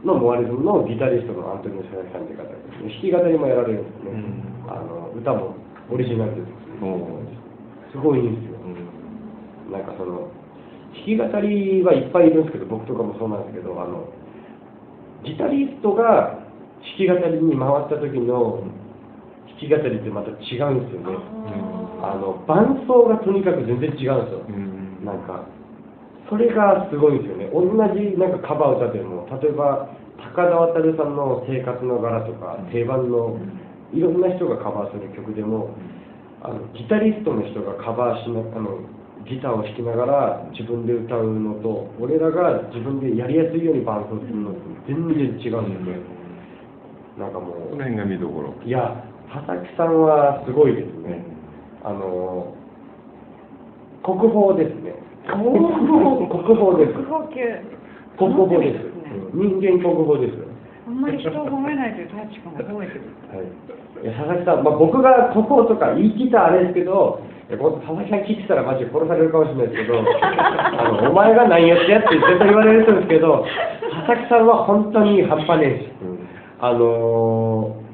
[0.05, 5.55] のモアリズムのギタリストのアントニオ・佐々木さんという方ですね、弾き語りもやられるんですね、うんあの歌も
[5.93, 6.49] オリジナルです、
[6.83, 7.21] お
[7.93, 8.55] すごいいいんですよ。
[9.71, 10.29] なんかその
[10.95, 14.09] 弾き語りはいっぱいいるんですけど僕とかもそうなんですけどあの
[15.25, 16.39] ギタリストが
[16.85, 18.63] 弾き語りに回った時の
[19.49, 21.74] 弾き語りってまた違うんですよね
[22.13, 24.43] あの伴奏がとにかく全然違うんですよ。
[24.49, 25.05] うん。
[25.05, 25.45] なんか
[26.29, 27.49] それがすごいんですよね。
[27.53, 29.89] 同じなんかカバー歌でも例えば
[30.19, 33.37] 高田渉さんの「生活の柄」とか定番の
[33.93, 35.71] いろんな人がカバーする曲でも
[36.43, 38.79] あのギタリストの人がカバーしなあの
[39.29, 45.61] ギターを弾きながら自分で歌うのと俺らが自分でやりやすいように伴奏するのと全然違うんですよ。
[45.61, 46.15] ね
[47.19, 48.55] なんかもうこの辺が見どころ。
[48.65, 51.34] いや佐々木さんはすごいですね
[51.85, 52.57] あの
[54.01, 54.97] 国宝ですね。
[55.29, 56.97] 国宝です。
[56.97, 57.45] 国宝級。
[58.17, 58.81] 国宝です。
[58.81, 59.21] ね。
[59.37, 60.55] 人間国宝です。
[60.87, 63.05] あんまり人を褒めないという太一君が褒めてる。
[63.33, 63.45] はい、
[64.01, 73.45] いや佐々木さん、まあ、僕が国宝とか言い切ったらあれですけど、いやこ佐々木さん聞いてたらマジで殺されるかもしれないですけど、 あのお前が何やってやって絶対言われる人ですけど、
[74.09, 75.89] 佐々木さんは本当に半端ねえし、
[76.61, 77.85] あのー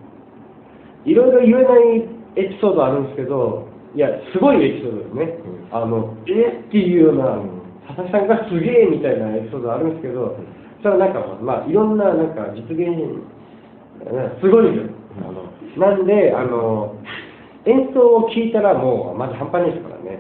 [1.07, 5.39] いろいろ言えないエピソードあるんですけど、いや、すごいエピソードですね。
[5.73, 6.31] あの、え？
[6.69, 7.43] っていうような、
[7.89, 10.37] 佐々木さんがすげえみたいなエピソードあるんですけど、
[10.83, 12.97] それはなんか、まあ、いろんな、なんか、実現
[14.41, 14.93] すごいんですよ。
[15.21, 16.95] あのなんで、あの、
[17.67, 20.19] 演奏を聞いたらもう、まず半端ないですからね。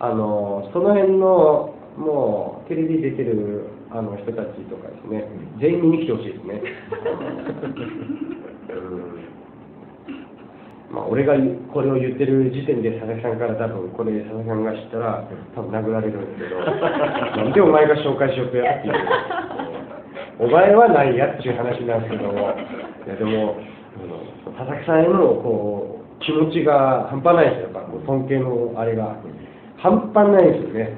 [0.00, 5.28] あの、その辺の、もう、テレビ出てるあの人たちとかですね、
[5.60, 6.62] 全員見に来てほしいですね。
[8.70, 9.00] うん
[10.90, 11.34] まあ、俺が
[11.74, 15.26] これを言ってる時点で佐々木さんから多分これ佐々木さんが知ったら
[15.58, 18.94] 多分殴られるんですけど なんでお前が紹介しようとやっていう
[20.38, 22.32] お前はないやっていう話なんですけど。
[22.32, 22.54] も
[23.06, 23.56] いやでも
[23.98, 27.62] あの佐々木さんへのこう気持ちが半端ないですよ。
[27.74, 29.16] やっぱ尊敬のあれが。
[29.80, 30.92] 半端ないですよね。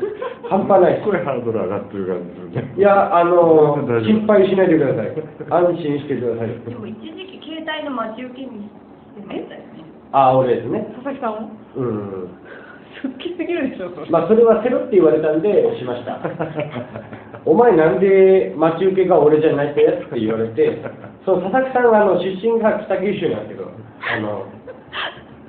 [0.48, 1.04] 半端ないです。
[1.04, 2.74] すごいハードル上がってる感じですね。
[2.76, 5.12] いやあの心配しないでください。
[5.50, 6.48] 安心してください。
[6.68, 8.68] でも一時期携帯の待ち受けに
[9.16, 9.84] してましたよね。
[10.12, 12.28] あ俺ですね佐々木さんもうん
[13.02, 16.20] 好きすぎるでしょまあそれはセロって言われたんでしました。
[17.44, 20.80] お前なんで待ち受けが俺じゃないってやつって言われて、
[21.24, 23.70] そう佐々木さんはあの出身が北九州なんですけど、
[24.16, 24.46] あの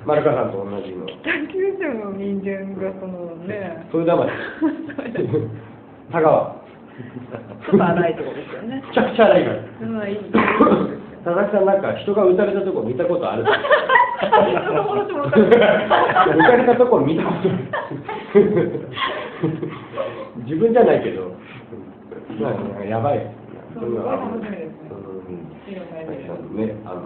[0.04, 1.06] 丸川さんと同じの。
[1.06, 4.32] 北九州の人間がそのねそれだまで。
[6.12, 6.56] 佐川。
[7.66, 9.86] ちょっと荒いとこですよねめ ちゃくちゃ荒いから。
[9.88, 10.16] まあいい
[11.28, 13.44] 佐々木さんなんか人が撃たれたとこ見たことある？
[13.44, 13.46] 撃
[16.42, 18.88] たれたとこ見たことある。
[20.46, 21.32] 自分じゃないけど、
[22.40, 23.26] まあやばい。
[23.74, 24.70] そうこれ楽しみで
[26.16, 27.00] すねうあの、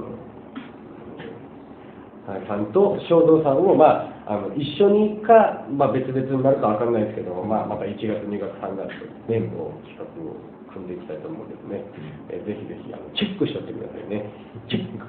[2.27, 8.89] 佐々木さんと正道さんを、まあ、あの一緒にか、まあ、別々になるかわかんないですけど、まあ、また1月、2月、3月
[9.27, 10.37] とね、こう企画を
[10.73, 11.85] 組んでいきたいと思うんですね。
[12.31, 14.27] えーぜひぜひあのチェックしておいてくださいね。
[14.69, 15.07] チェック。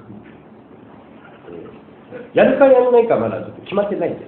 [1.50, 1.84] えー
[2.32, 4.26] やるかやらないかまだちょっと決まってないんで、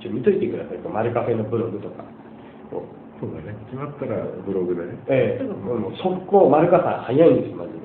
[0.00, 2.04] ちょ見といてください、マルカフェのブログとか。
[2.70, 3.56] そうだね。
[3.66, 4.98] 決まったらブログでね。
[5.08, 7.78] ええもう速攻、丸川さん、早いんです、マジで。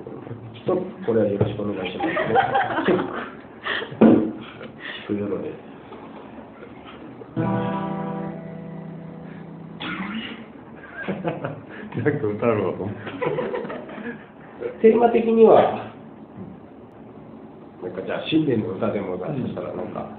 [0.65, 2.15] ちょっとこれはよろしくお願いします、ね。
[2.85, 3.33] チェック。
[5.07, 5.72] というので。
[12.05, 13.03] ャック歌うのかと思った。
[14.81, 15.91] テーマ的には、
[17.81, 20.09] なんかじゃあ、新年の歌でもだとしたら、なんか、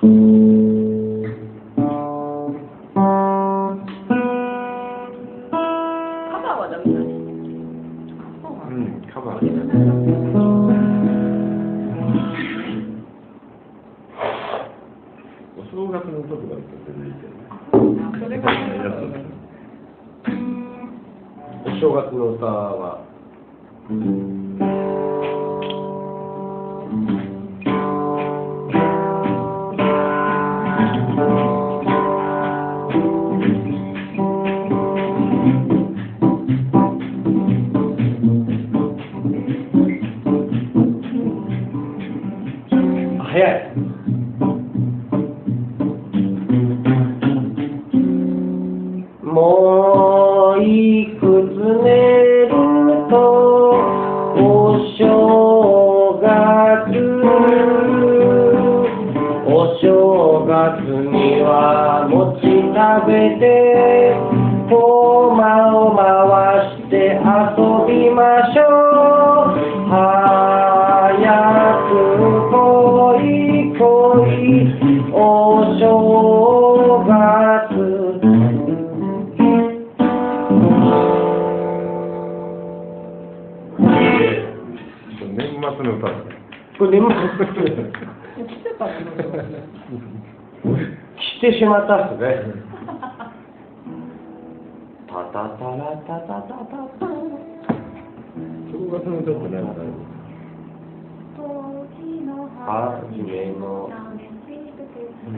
[0.00, 0.06] カ
[6.40, 7.24] バーはダメなんです
[8.68, 10.03] うん、カバー。
[21.94, 23.04] 月の歌は、
[23.88, 23.92] あ
[61.74, 62.38] は餅
[62.70, 64.14] 食べて
[64.70, 66.06] こまを回
[66.78, 67.26] して遊
[67.90, 68.22] びま
[68.54, 69.58] しょう
[69.90, 69.98] 早
[71.90, 73.82] く来い来
[74.30, 74.70] い
[75.10, 77.74] お正月
[85.34, 86.06] 年末の歌。
[86.78, 87.10] これ年末
[88.44, 88.90] 来てたの
[91.44, 92.40] 来てしまったっすね。
[95.06, 97.04] タタタラタタタタタ。
[98.72, 100.00] 正月の歌って何だろう。
[102.64, 103.92] はじめの。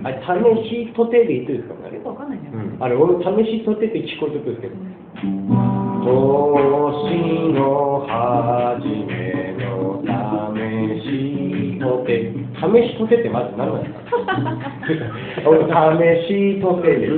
[0.04, 1.96] あれ、試しとてで言っていいですかね。
[1.96, 2.82] よくわかんないねうん。
[2.82, 4.74] あれ、俺、試しとてって聞こえてくるんですけど。
[6.06, 10.06] 年の初めの
[10.54, 12.45] 試しとて。
[12.56, 14.00] 試しとてってまず何なんですか？
[15.48, 15.60] 俺、
[16.24, 17.06] 試しとてで。
[17.06, 17.12] 試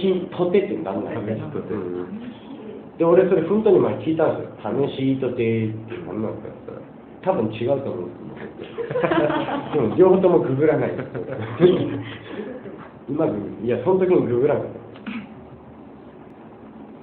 [0.00, 2.20] しとてって何なん試しとてうん
[2.98, 4.86] で、俺それ本当に前聞いたんですよ。
[4.88, 5.74] 試しとてって
[6.06, 6.80] 何なんですか？
[7.22, 8.14] 多分違うと思うんで
[8.62, 8.86] すよ。
[9.74, 10.90] でも両方ともググらない。
[13.08, 13.32] うまく、
[13.64, 14.70] いや、その時にググらなかっ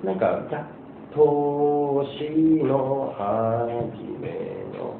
[0.03, 0.07] た。
[0.07, 0.65] なんか、じゃ
[1.15, 4.27] 年の初め
[4.77, 4.95] の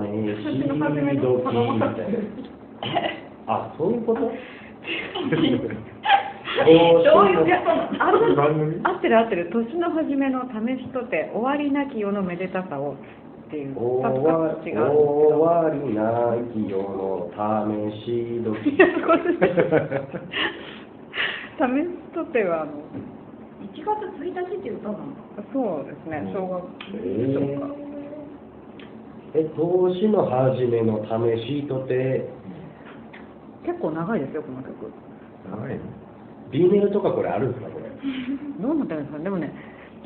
[0.00, 2.18] 試し時みたいな。
[3.46, 4.20] あ、そういうこと？
[4.20, 7.46] どういう。
[8.82, 9.50] 合ってる合ってる。
[9.52, 13.76] 年の初めの試しとて終わりなき世のめでたさをっていう。
[13.76, 16.02] 終2つかわ違う終わりな
[16.52, 17.36] き世の試
[18.04, 18.70] し時。
[18.70, 19.18] いやこれ
[21.60, 22.72] 試しとてはあの
[23.62, 23.90] 1月
[24.22, 24.98] 1日っていう歌なの
[25.52, 26.30] そうですね。
[26.32, 27.74] 小学えとか。
[27.76, 27.89] え
[29.34, 32.26] 年の初めの試しとて？
[33.64, 34.90] 結構長いですよこの曲。
[35.50, 35.80] 長いの
[36.50, 37.90] ？B メロとかこれあるんですかこれ？
[38.60, 39.22] どうなってるんですか？
[39.22, 39.52] でもね、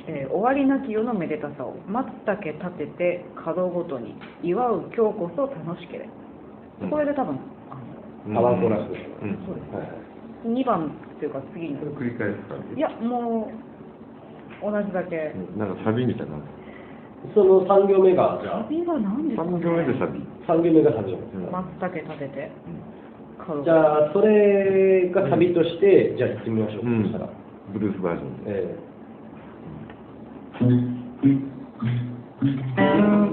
[0.07, 6.09] えー終わりなき世のめでたさを松茸立てて角ごとに祝う今日こそ楽しけれ
[6.83, 6.91] うん。
[6.91, 7.39] これで多分
[8.35, 9.09] パワーコーラスですね。
[9.23, 9.39] うん。
[9.47, 9.75] そうです。
[9.77, 10.49] はい。
[10.49, 13.49] の2番っていうか次にそれ繰り返す感じいやも
[14.63, 15.33] う同じだけ。
[15.35, 15.59] うん。
[15.59, 16.37] なんかサビみたいな
[17.33, 18.63] その3行目がじゃあ。
[18.65, 20.21] サビは何ですか3行目でサビ。
[20.47, 21.17] 3行目がサビ。
[21.17, 22.51] 松茸立てて。
[23.39, 27.03] 角じゃあそれがサビとして、じゃあ行ってみましょう、うん。
[27.03, 27.29] そしたら、
[27.73, 28.51] ブルースバージョンで。
[28.51, 28.77] え
[32.77, 33.29] あ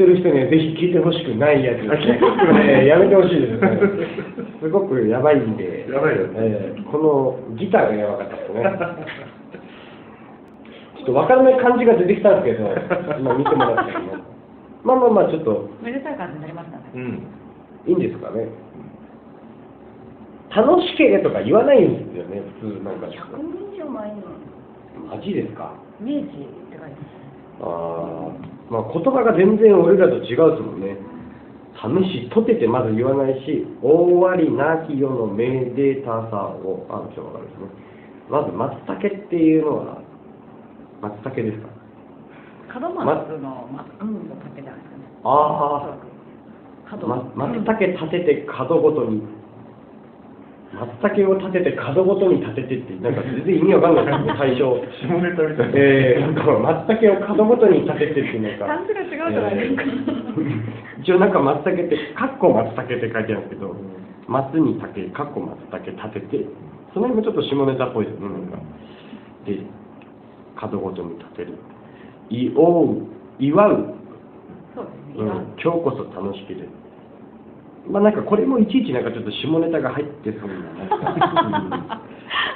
[0.00, 2.20] 音楽知ってる人にはぜひ聴いてほしくないやつですね。
[2.64, 3.80] えーやめてほしいですね。
[4.62, 5.86] すごくやばいんで。
[5.90, 6.32] やばいよね。
[6.36, 8.62] えーこのギターがやばかったですね。
[10.96, 12.68] ちょっと分からない感じが出てきたんですけど
[13.18, 13.98] 今見てもらったけど
[14.84, 15.68] まあまあまあちょっと。
[15.82, 16.84] めでたい感じになりましたね。
[16.94, 17.22] うん。
[17.86, 18.48] いいんですかね。
[20.54, 25.70] 楽しけれとか言わないんですよね普通なんかちょっ100年以上前のとマジですか？
[26.00, 26.26] 明治って
[26.72, 30.96] 書いてますあーまあ言葉が全然俺らと違うですもんね。
[31.80, 37.66] 試しとててまず言わないし大わりなき世のめでたさをあちょっとわかるですね。
[38.28, 40.02] まず松茸っていうのは
[41.02, 42.80] 松茸ですか？
[42.80, 45.04] 門松の、ま、うん、の竹じゃないですかね。
[45.24, 45.96] あ
[46.90, 49.22] 角ま、松茸立てて角ごとに
[50.80, 59.84] 松茸を立てて角ごとに立ててってなんか全然意味わかんないですね最初下ネタみたいなえー、なんか松茸を角ごとに立ててってなんか漢字が違うじゃないですか、
[61.00, 63.76] 一応なんか松茸って、かっこ松茸って書いてあるんですけど、
[64.28, 66.48] 松に竹、かっこ松茸立てて、
[66.92, 68.56] その辺もちょっと下ネタっぽいですね、なんか。
[69.44, 69.60] で、
[70.56, 71.56] 角ごとに立てる。
[72.28, 73.04] 祝う、
[73.38, 73.94] 祝う、
[74.74, 76.79] そうですね、うん、今日こそ楽しければ。
[77.88, 82.10] まあなんかこれもいちいちなんかちょっと下ネタが入ってそうな、なんか、うん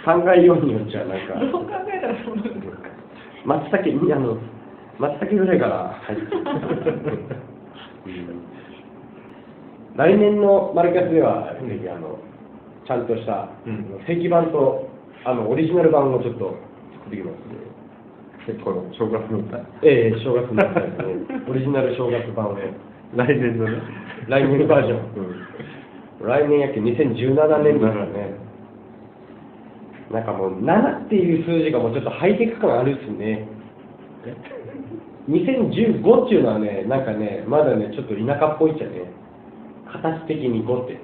[0.05, 1.35] 考えようによっちゃなんか。
[1.41, 2.89] どう考えたらそうなんですか？
[3.45, 4.37] 松茸、あの、
[4.99, 6.41] 松茸ぐらいから入ってる、
[8.07, 8.45] うん
[9.97, 12.18] 来年のマルキャスでは、ぜひあの、
[12.87, 14.89] ちゃんとした、うん正規版と
[15.25, 16.55] あのオリジナル版をちょっと
[17.11, 17.41] できますね。
[18.47, 21.05] 結構正月の歌ええ正月の歌ですね。
[21.49, 22.57] オリジナル正月版を。
[23.17, 23.79] 来年のね
[24.29, 24.99] 来年バージョン。
[24.99, 25.01] う
[25.31, 25.45] ん
[26.25, 28.35] 来年やけ2017年ですからね。
[30.11, 33.47] なんかもう7っていう数字がもうちょっとハイテク感あるっすね。
[35.29, 39.11] 2015っていうのはね、なんかね、まだね、ちょっと田舎っぽいっちゃね。
[39.91, 40.99] 形的に5って。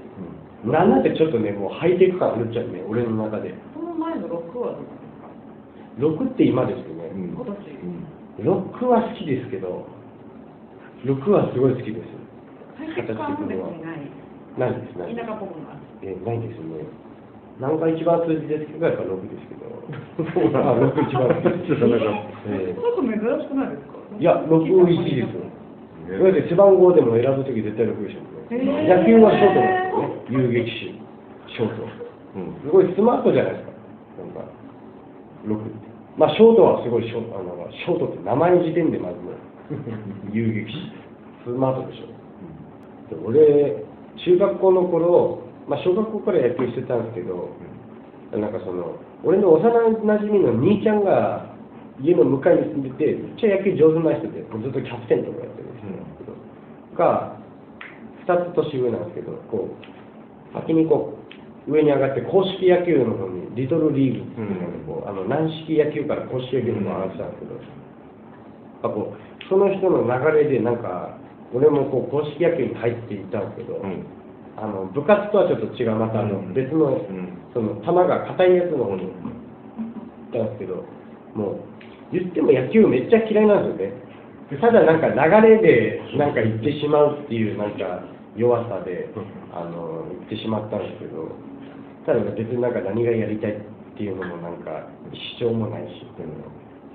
[0.65, 3.55] 7ってちょっとね、もうハイテク感あるっちゃね、俺の中で。
[3.75, 4.77] その前の6は
[5.99, 7.11] どうですか？6って今ですよね。
[7.15, 7.57] うん今年
[8.41, 9.87] 6は好きですけど、
[11.05, 12.09] 6はすごい好きです。
[12.77, 14.01] ハイテク感も別にない
[14.59, 15.27] ないです、ないです田。
[15.27, 16.85] 舎っぽくもあるえーないですね。
[17.61, 19.69] なんか一番数字ですけど、やっぱ6ですけど。
[20.61, 21.85] あ、6一番好きです。
[22.49, 24.01] えちょっと珍しくないですか？
[24.17, 25.45] ーいや、6いいですよ。
[26.11, 28.21] だって背番号でも選ぶとき絶対6でしょ
[28.51, 29.85] 野球はショートなん
[30.25, 30.49] ですよね。
[30.49, 31.85] 遊撃手、ショート。
[32.37, 33.71] うんすごいスマートじゃないですか。
[34.25, 34.41] なんか、
[35.47, 35.71] 6って。
[36.17, 39.35] まあ、ショートはすごいショート、あの、ショートって名前時点でまずもう、
[40.33, 40.67] 遊撃。
[40.67, 41.01] 手。
[41.45, 43.15] スマートでしょ。
[43.15, 43.85] で俺、
[44.25, 47.51] 中学校の頃、まあ、小学校から野球してたんですけど、
[48.33, 51.55] なんかその、俺の幼なじみの兄ちゃんが
[52.03, 55.87] 家の向かいに住んでて、めっちゃ野球上手な人で、ずっとキャプテンとかやってるんです
[56.19, 56.35] けど、
[56.97, 57.37] が、
[58.27, 61.19] 2つ年上なんですけど、こう、先にこ
[61.67, 67.81] う、上に上がって公式野球の方に、リトルリーグっていうのでこう、あの軟式野球から公式野球の方に上がってたんですけど、
[68.83, 71.19] あこうその人の流れでなんか
[71.53, 74.07] 俺もこう公式野球に入っていったんですけど、うん。
[74.57, 76.55] あの部活とはちょっと違うまたあのうん。
[76.55, 77.51] 別の,、ん。
[77.53, 79.13] その球が硬いやつの方に行っ
[80.33, 80.87] たんですけど
[81.35, 84.61] もう言っても野球めっちゃ嫌いなんですよね。
[84.63, 88.03] ただなんか流れでなんか行ってしまうっていうなんか
[88.37, 89.11] 弱さで
[89.53, 91.31] あの行ってしまったんですけど
[92.07, 93.63] ただ別になんか何がやりたいっ
[93.97, 94.91] ていうのもなんか
[95.39, 96.07] 主張もないし、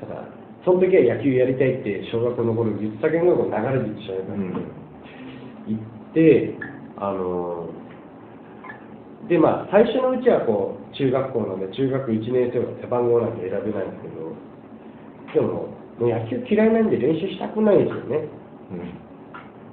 [0.02, 0.28] ただ
[0.66, 4.86] その時は野球やりたいって小学校の頃言ってたけど流れで行ってしまいました、
[5.70, 6.58] 行って
[6.98, 7.70] あの
[9.30, 15.70] でまあ最初のうちはこう中学校なんで中学1年生は背番号なんて選べないんですけどでも
[16.02, 18.28] もう野球嫌いなんで練習したくないんですよね。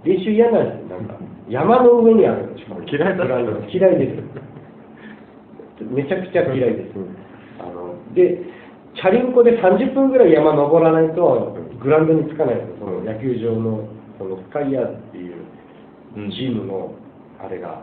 [0.04, 1.16] 練習嫌なんですよなんか。
[1.48, 4.22] 山の上にあるんですしかも嫌いだ嫌いです。
[5.90, 6.94] めちゃくちゃ嫌いです、
[7.58, 8.38] あので
[8.94, 13.88] チャリンコで30分ぐらい山登らないとグラウンドに着かないその野球場の
[14.18, 15.42] そのスカイヤーっていう
[16.16, 16.30] うん。
[16.30, 16.92] チームの
[17.40, 17.82] あれが、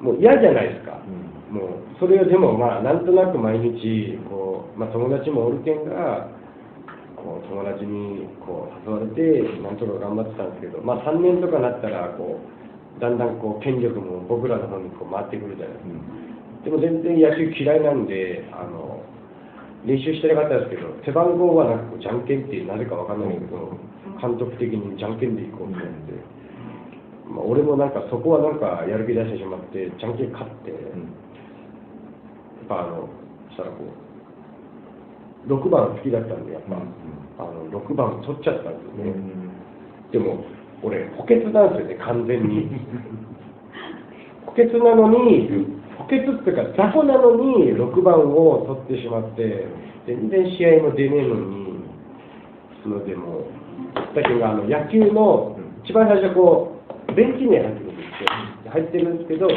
[0.00, 1.00] もう嫌じゃないですか、
[1.50, 6.28] もうそれをでもまあなんとなく毎日こう、まあ、友達もおるけんが
[7.16, 12.38] こう友達にこう誘われてなんとか頑張ってたんですけど、まあ、3年とかなったらこ
[12.98, 19.00] うだんだんこう権力も僕らの方にこう回ってくるじゃないですか、でも全然野球嫌いなんであの
[19.84, 23.76] 練習してなかったですけど背番号はなんかこうじゃんけんってなぜかわかんないけど
[24.20, 26.16] 監督的にじゃんけんでいこうってやって、
[27.28, 30.80] まあ、俺もなんかそこはなんかやる気出してしまってじゃんけん勝って、やっ
[32.68, 33.12] ぱあの
[33.52, 36.80] したらこう6番好きだったんでやっぱ、
[37.44, 39.12] あの6番取っちゃったんですよね、
[40.12, 40.40] でも
[40.82, 42.72] 俺補欠なんですよね完全に。
[44.46, 49.66] 補欠なのに補欠っていうか雑魚なのに6番を取ってしまって
[50.06, 51.80] 全然試合も出ねえのに
[52.82, 53.48] そのでも
[54.14, 56.76] だけどあの野球の一番最初こ
[57.08, 58.28] うベンチに入ってるんですよ。
[58.70, 59.54] 入ってるんですけどこ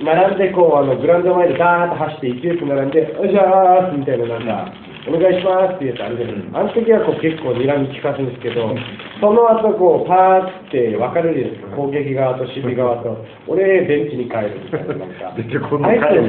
[0.00, 4.72] う並んでこうあのグラウンド前でダーッと走って勢いよく並んで「おいしゃーす」みたいななんか
[5.08, 8.74] 「お願いします」って言うやつあるじゃないであの時はこう結構睨み利かすんですけど
[9.20, 15.78] その後こうパーって分かれるじゃないですか攻撃側と守備側と俺ベンチに帰るみたいななん あいつ補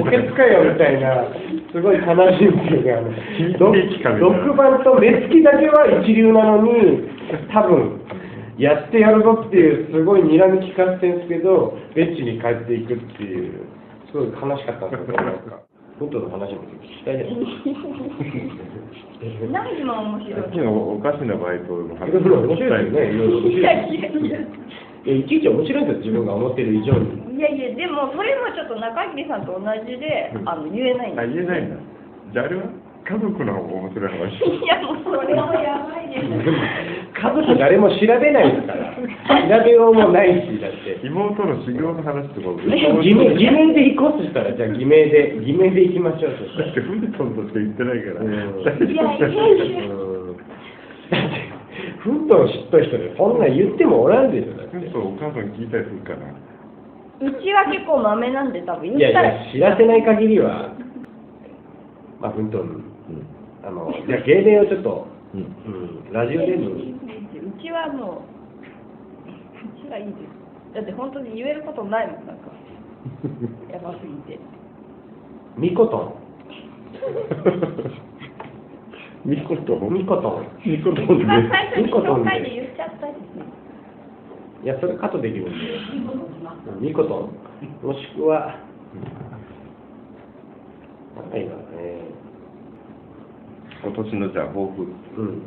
[0.05, 1.25] 欠かよみたいな
[1.71, 3.11] すごい悲しいんですよねあの
[3.71, 4.37] 悲劇かみたいな。
[4.37, 7.03] 6番と目つきだけは一流なのに
[7.51, 8.01] 多分
[8.57, 13.51] やってやるぞっていうすごい睨み利かせてるんですけどベンチに帰っていくっていう
[14.11, 15.59] すごい悲しかったんですよなんか
[15.99, 17.31] 本当の話も聞きたいです。
[19.47, 22.99] 何が面白いさっきのおかしなバイトの話面白いで。
[23.11, 24.39] すよねいやいやいや。
[25.05, 27.37] いやいちいち面白いんですよ自分が思ってる以上に。
[27.37, 31.77] いやいやでもそれもちょっと中桐さんと同じで、あの言えないんあです言えないんだ。
[32.33, 32.84] じゃああれは？
[33.05, 34.33] 家族の面白い話。
[34.41, 36.25] いやもうそれもやばいです。
[36.25, 38.97] 家族誰も調べないから。
[38.97, 41.05] 調べようもないしだって。
[41.05, 42.49] 妹の修行の話とか？
[42.49, 46.65] を偽名偽名で行こうとしたらじゃあ偽名で偽名で行きましょうそしたら。
[46.65, 48.25] だってフルトンとしか言ってないから。
[48.25, 50.33] いやいやいやうん
[51.13, 51.45] だって、
[52.01, 54.89] フントン知っとる人で、そんなん言ってもおらんでしょ、だって。
[54.89, 56.33] そうお母さん聞いたりするかな
[57.21, 60.73] うちは結構マメなんで多分いやい言ったらや、知らせない限りは、
[62.23, 62.94] あ本当にうん
[63.63, 65.41] あのじゃあ芸名をちょっと、うん。
[65.41, 65.43] う
[66.09, 66.65] ん、ラジオネーム。
[66.75, 68.23] うちはも
[69.25, 70.75] ううちはいいです。
[70.75, 72.51] だって本当に言えることないもんなんか。
[73.71, 74.39] やばすぎて。
[75.57, 76.17] ミコト
[79.25, 82.49] ミコトンミコトンミコトン一番ね最初に紹介で。
[82.49, 83.11] 言っちゃったし
[84.63, 85.55] いやそれカットできるんで。
[86.81, 88.57] ミコトンもしくは
[91.15, 91.29] なん。
[91.31, 92.01] かいいかなね
[93.85, 94.81] 今年のじゃあ抱負。
[95.15, 95.43] うん。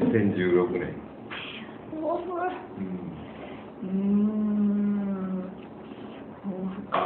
[0.00, 0.92] 2016年
[1.92, 5.46] 抱負うーん。
[6.42, 6.98] 抱負か。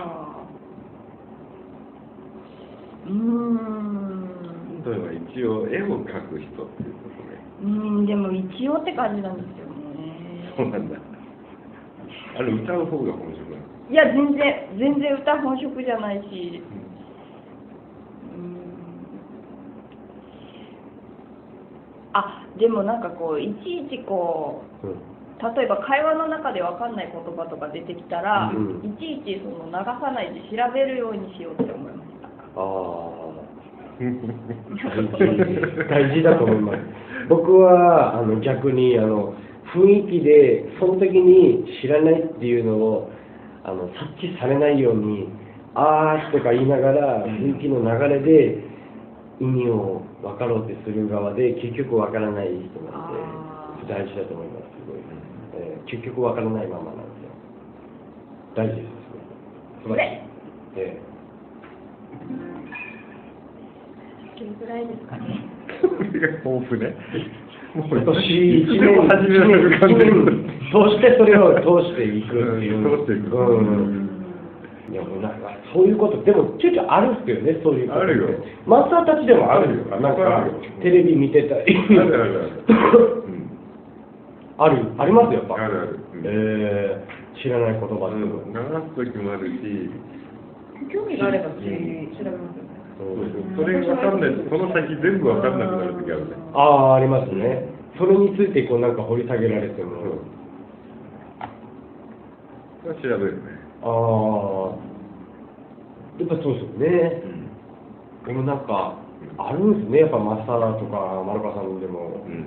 [3.07, 4.83] うーん。
[4.85, 10.53] 例えば一応絵を描く人っていうことでうーんでも一応って感じなんですよね。
[10.57, 10.97] そうなんだ。
[12.37, 13.45] あれ歌う方が面白
[13.91, 13.93] い？
[13.93, 16.63] いや全然全然歌本職じゃないし。
[16.65, 16.84] うー
[22.15, 24.95] あでもなんかこういちいちこううん。
[25.35, 33.35] 例えば会話の中で分かんない言葉とか出てきたら、うんいちいちその流さないで調べるようにしようって思いましたああ
[35.19, 35.43] 大事
[35.91, 36.79] 大事だと思います。
[37.29, 39.35] 僕はあの逆にあの
[39.75, 43.11] 雰囲気でその時に知らないっていうのを
[43.65, 45.29] あの察知されないように
[45.75, 48.64] 「あー」とか言いながら雰囲気の流れで
[49.41, 53.13] 意味を分かろうってする側で結局分からない人なの
[53.89, 55.01] で大事だと思いますすごい、
[55.59, 57.31] えー結局分からないままなんですよ。
[58.57, 58.87] 大事です
[59.83, 60.21] 素晴らしい、
[60.77, 60.99] え
[64.37, 65.45] それぐらいですかね？
[65.83, 66.97] それが抱負ね
[67.75, 69.91] も今年一年始める感
[70.91, 73.07] してそれを通していくっていう、うん。
[73.07, 73.37] 通していく。
[73.37, 74.09] うん。
[74.91, 75.44] いやもうなんか
[75.75, 76.23] そういうこと。
[76.23, 78.31] でもちょいちょいあるっすよねそういうことあるよ。
[78.65, 79.83] マスターたちでもあるよ。
[79.91, 80.09] あるよ。
[80.09, 80.47] なんか
[80.81, 81.75] テレビ見てたり。
[81.75, 83.25] あるあるある。
[83.27, 83.51] うん
[84.57, 84.87] ある。
[85.03, 85.59] ありますやっぱ。
[85.59, 85.99] あるある。
[86.15, 86.23] うん。
[86.23, 89.91] えー、知らない言葉って流す時もあるし。
[90.95, 92.79] 興味があれば調べますよね。
[93.59, 94.31] それが分かんない。
[94.47, 96.37] その先全部分かんなくなる時あるね。
[96.55, 97.67] ああありますね。
[97.99, 100.23] それについてこうなんか掘り下げられても。
[102.85, 103.59] 調べるね。
[103.83, 104.94] ああ
[106.19, 107.23] やっぱそうですよね、
[108.27, 108.95] でもなんか、
[109.39, 112.31] あるんですね、やっぱマスターとか、丸川さんでもう。
[112.31, 112.47] ん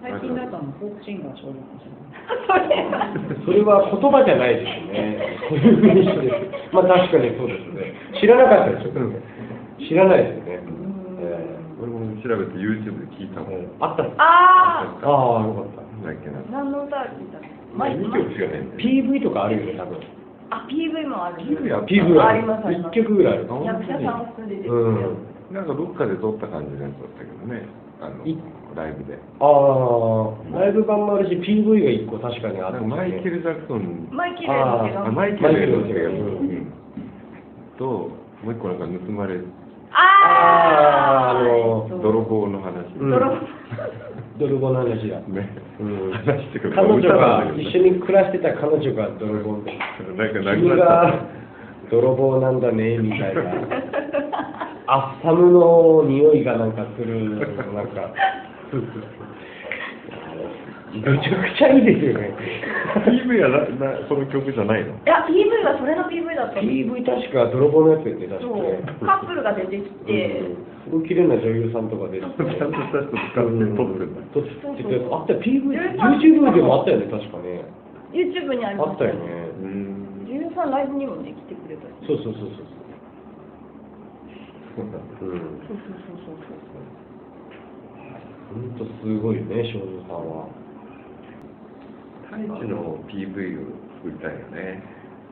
[0.00, 2.00] 最近だとあのフォークシンガー少女かしら。
[3.44, 5.36] それは言葉じゃないですよね。
[5.48, 6.30] そういうふうにしてで
[6.72, 6.74] す。
[6.74, 7.92] まあ確かにそうですね。
[8.18, 9.20] 知らなかったですよね。
[9.76, 10.60] 知らないですよね。
[11.20, 14.08] え俺も調べて YouTube で聞いたもんーあったあ
[15.04, 15.84] ああ、よかった。
[16.50, 17.44] 何の歌聞いたの？
[17.76, 20.00] まあ2曲しかない PV とかあるよね、多分。
[20.50, 21.42] あ PV もある。
[21.42, 22.98] PV あった PV ありますあります。
[22.98, 23.48] 1曲ぐらいある。
[23.64, 24.68] 役者さんが住んでて。
[24.68, 25.54] うん。
[25.54, 27.66] なんかどっかで撮った感じのやつだったけどね。
[28.00, 28.38] あのい
[28.74, 29.18] ライブで。
[29.40, 34.08] ああ、ライブ版もあるし、PV が1個確かにあって、なんかマイケル・ジャクソン。
[34.10, 34.54] マイケルだ
[34.86, 35.04] けど。
[35.04, 36.72] あマイケルやマイケルつがうん。
[37.78, 39.40] ともう一個なんか盗まれ
[39.92, 43.10] あーあの泥棒の話、うん。
[43.10, 43.36] 泥棒
[44.38, 45.20] 泥棒の話だ。
[45.20, 45.48] ね、
[45.80, 46.12] うん。
[46.12, 49.78] 話してくる彼女が一緒に暮らしてた彼女が泥棒で
[50.16, 51.26] なんかなく君が
[51.90, 53.42] 泥棒なんだねみたいな。
[54.92, 57.38] アッサムの匂いがなんかする
[57.72, 58.12] なんか
[60.90, 62.34] めちゃくちゃいいですよね。
[62.90, 64.98] た PV はななその曲じゃないの？
[64.98, 68.62] いや PV はそれの PV だったの PV 確か泥棒のやつやって確かそう。
[68.66, 70.66] ねカップルが出てきて、うん。
[70.82, 72.18] すごい綺麗な女優さんとかで。
[72.18, 74.26] ちゃんとした人使って撮ってんだ。
[74.34, 77.62] 撮っててあった PV YouTube でもあったよね確かね。
[78.10, 79.30] YouTube にありましたあったよね。
[79.62, 80.26] うん。
[80.26, 80.74] 女優さん。
[80.74, 82.50] ライブにもね来てくれたしそうそうそう。
[82.50, 82.66] そう
[84.74, 85.06] そうなん。
[85.06, 86.34] だうんそうそうそう。
[86.34, 86.66] そう
[88.50, 90.50] 本当すごいよね少女さんは
[92.30, 94.82] 太一の PV を作りたいよね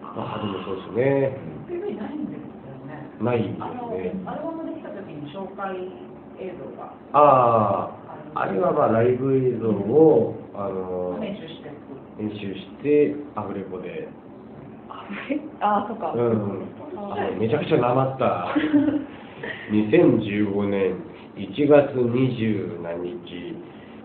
[0.03, 1.39] あでもそうですね
[1.71, 3.07] PV ないんですよね。
[3.23, 5.77] ないんですあの、ねアルバムできた時に紹介
[6.41, 7.91] 映像があ
[8.35, 11.71] ああれはまあライブ映像をあの編集して
[12.19, 14.09] 編集してアフレコで
[15.61, 18.49] ああそっか、うんあのめちゃくちゃなまった
[19.71, 20.97] 2015年
[21.37, 23.55] 1月20何日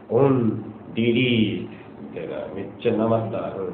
[0.09, 0.63] オン
[0.93, 1.72] リリース
[2.13, 3.73] みたいなめっちゃなまった、う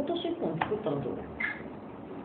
[0.00, 1.14] 今年一本作ったのどう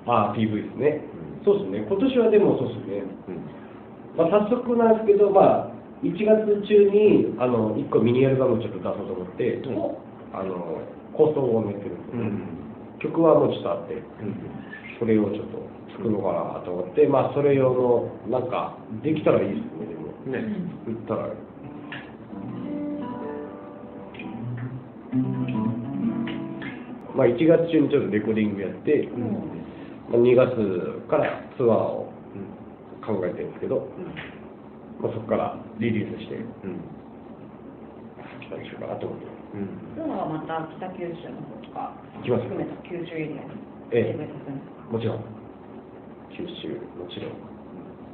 [0.07, 1.01] ああ PV ですね、
[1.43, 1.85] そうですね。
[1.89, 3.03] 今年はでもそうですね。
[3.27, 3.41] うん。
[4.15, 5.73] まあ、早速なんですけど、まあ、
[6.05, 9.59] 1月中にあの1個ミニアルバムをちょっと出そうと思って、
[10.31, 10.77] あの
[11.17, 12.47] 構想を練ってるんですけど、うん。
[13.01, 14.37] 曲はもうちょっとあって、うん。
[14.99, 15.65] それをちょっと
[15.97, 20.13] くのかなと思って、まあそれ用のなんかできたらいいですねでも。
[20.29, 20.39] ね。
[20.87, 21.29] 売ったら
[27.16, 29.07] まあ1月中にちょっとレコーディングやって、
[30.11, 30.51] まあ、2月
[31.09, 32.11] からツアーを
[33.05, 33.88] 考えてるんですけど、
[34.99, 36.80] まあ、そこからリリースしてうん。
[38.41, 39.26] 期待しようかなと思って
[39.97, 40.11] うん。
[40.11, 42.43] はまた北九州の方とか行きます。
[42.43, 43.49] 含めた九州エリアに
[43.91, 44.28] ええ
[44.91, 45.24] もちろん。
[46.36, 47.39] 九州もちろん。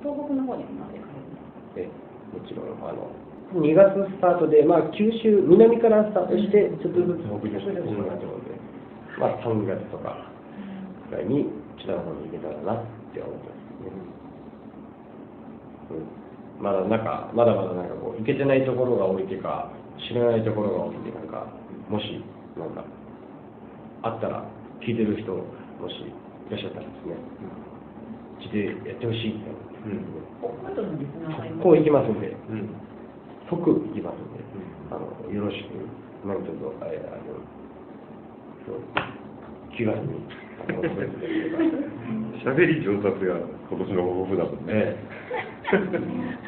[0.05, 1.41] 東北の方にもなんで行かれるんで
[1.73, 1.81] すか？
[1.81, 1.89] え
[2.37, 3.09] もちろんあの
[3.51, 8.55] 2月スタートで、まあ、九州南からスタートしてちょっとずつ北上していくのがと思うんで、
[9.19, 10.31] まあ、3月とか
[11.11, 11.51] ぐらいに
[11.83, 13.91] 北の方に行けたらなって思ってますね、
[15.91, 19.67] うん、まだなんかまだまだなんかこう行けてないところが多いっていうか
[20.07, 21.51] 知らないところが多いんでなんか
[21.89, 22.23] もし
[22.55, 22.85] なんか
[24.03, 24.47] あったら
[24.79, 25.43] 聞いてる人も
[25.91, 27.15] しいらっしゃったらですね、
[28.39, 29.71] 来てやってほしいって思って。
[29.71, 30.03] ますね、
[30.39, 32.90] 北海道のリスナーさんいますこう行きますんで、うん
[33.51, 34.39] 即行きますんで、
[34.91, 35.75] あのよろしく、
[36.23, 37.43] 何卒あれあの
[38.63, 38.79] そう
[39.75, 40.23] 気軽に
[40.63, 43.35] あのお声掛けてください喋り上達が
[43.67, 44.95] 今年の抱負だもんね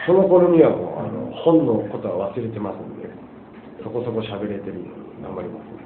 [0.08, 3.10] その頃にはもうあの本のことは忘れてますんで、
[3.84, 4.89] そこそこ喋れてるので
[5.24, 5.84] 頑張りますんで、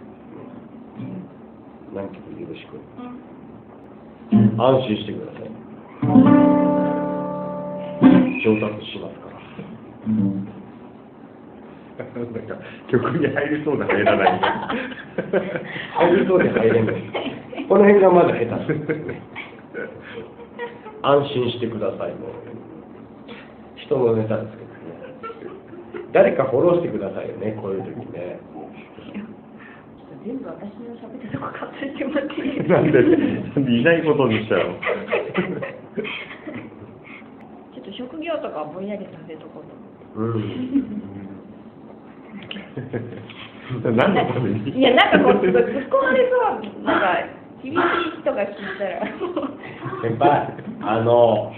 [1.96, 2.78] 何曲よろしく、
[4.32, 5.50] 安心してください。
[8.46, 10.47] 上達しますから。
[11.98, 12.56] なんか
[12.92, 14.40] 曲に入りそうで入らない
[15.98, 16.96] 入りそうで入れない。
[17.68, 19.22] この辺がまだ下手ですね。
[21.02, 22.12] 安心してください。
[22.16, 22.32] もう
[23.78, 24.78] 人のネタですけどね。
[26.14, 28.40] 誰かフォローしてくださいよね、こういう時ね。
[30.26, 31.88] 全部私の喋ってるとこって
[32.68, 33.08] なんでな
[33.62, 34.76] んでいないことにしちゃうの
[37.74, 41.17] ちょっと職業とかぼんやりさせとこうとうん。
[43.84, 44.80] 何のために？
[44.80, 46.38] いや、なんかこう、突っ込まれそ
[46.82, 47.20] う、なんか、
[47.62, 47.80] 厳しい
[48.22, 49.02] 人が聞いたら、
[50.02, 51.52] 先輩、あの、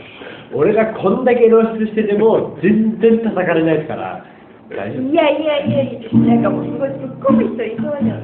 [0.54, 4.26] 俺がこんだけ露出してても、全然叩かれないですから、
[4.70, 8.20] 大丈夫いやいやいやいや、なんかもうすごい突っ込む人いそうじゃん。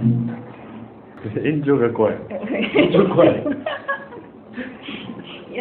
[1.25, 2.15] 炎上が怖い。
[2.91, 3.29] ちょっと怖い。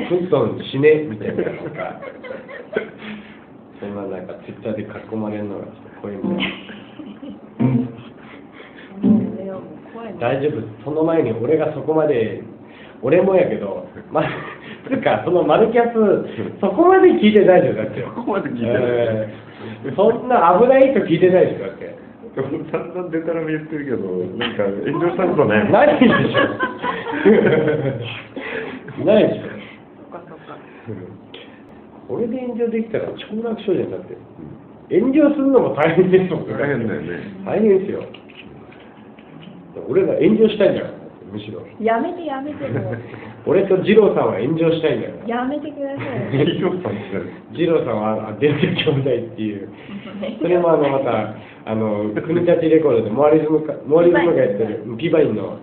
[0.08, 2.00] クントン死ねみたいな、なんか、
[3.80, 6.83] そんななんかツイッターで囲まれるのがちょっと怖いんで、もうもう怖いな
[10.18, 12.42] 大丈夫、その前に俺がそこまで、
[13.02, 14.22] 俺もやけど、ま、
[14.88, 15.94] つうか、そのマルキャス、
[16.60, 18.02] そこまで聞いてないでしょ、だって。
[18.02, 21.94] そこまで聞いてないえーそんな危ない人聞いてないでしょ、だって。
[22.34, 23.98] 散々デタラメ言ってるけど
[24.36, 26.14] なんか炎上したことないもんないでしょ。
[29.06, 29.42] ないでしょ。
[29.42, 30.58] そっかそっか。
[32.08, 34.16] これで炎上できたら超楽勝じゃんだって
[34.90, 38.02] 炎上するのも大変ですもん大変だよね大変ですよ
[39.88, 40.94] 俺が炎上したいんだから
[41.32, 42.98] むしろやめてやめてもう。
[43.46, 46.46] 俺と二郎さんは炎上したいんだからやめてください。
[47.52, 49.68] 二郎さんはあデルタ兄弟っていう
[50.40, 51.34] それもあのまた
[51.66, 55.58] あの国立レコードでモアリズムかモアリズムがやってるピバインの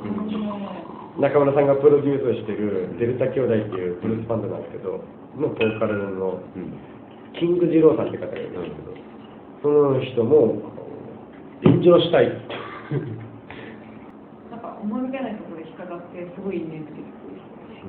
[1.19, 5.03] 中村さんがプロデュースしてるデルタ兄弟っていうブルースバンドなんですけど
[5.39, 6.73] のボーカルのうん
[7.39, 8.91] キング二郎さんって方がいるんですけど、
[9.63, 10.61] その人も
[11.63, 12.35] 炎上したいって。
[14.81, 17.21] 思いがけないところで引っかかってすごいいいねって言って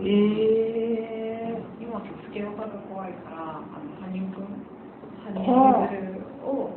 [0.05, 4.49] えー、今スケロカが怖いからあの羽生くん
[5.25, 5.45] 羽生
[5.89, 6.73] 結弦を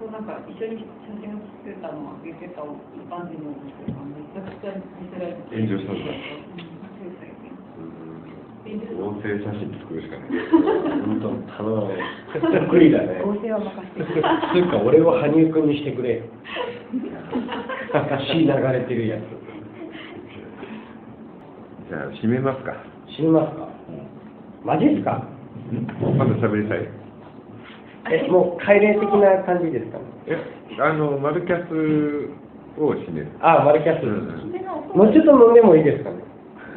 [0.00, 2.72] となんか一緒に写真を作ったのは言ってた一
[3.12, 6.16] 般人の人がめちゃくちゃ見せられて炎上したんだう
[6.48, 7.50] んそうですよね
[8.96, 10.30] 音声写真作るしかない
[11.04, 11.28] 本当
[11.58, 12.00] 頼むね。
[12.70, 13.20] 得意だね。
[13.24, 16.22] 合成は任せて つうか俺を羽生くんにしてくれ。
[17.92, 19.20] 血流れてるやつ。
[21.88, 22.72] じゃあ締めますか
[23.16, 23.68] 死にますか？
[24.64, 25.26] マジっすか？
[26.16, 26.88] まだ喋りたい
[28.10, 29.98] え、もう帰れ的な感じですか？
[29.98, 30.04] ね。
[30.28, 30.38] え
[30.80, 31.72] あのマルキャス
[32.80, 34.04] を締めるあ、マルキャス。
[34.06, 34.50] うん
[34.94, 36.22] もうちょっと飲んでもいいですかね？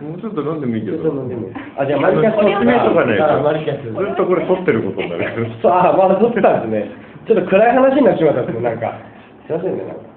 [0.02, 1.54] もうちょっと飲んでもいいけちょどっと飲んでもいい。
[1.78, 3.86] あ、じゃあマルキャス説明とかないあ、マルキャス。
[3.86, 6.90] ずっとこれ撮ってることになるそう、あ、まだ撮ってたんですね。
[7.30, 8.98] ちょっと暗い話になっちまったんですね、なんか。
[9.46, 10.13] すいませんね、なんか。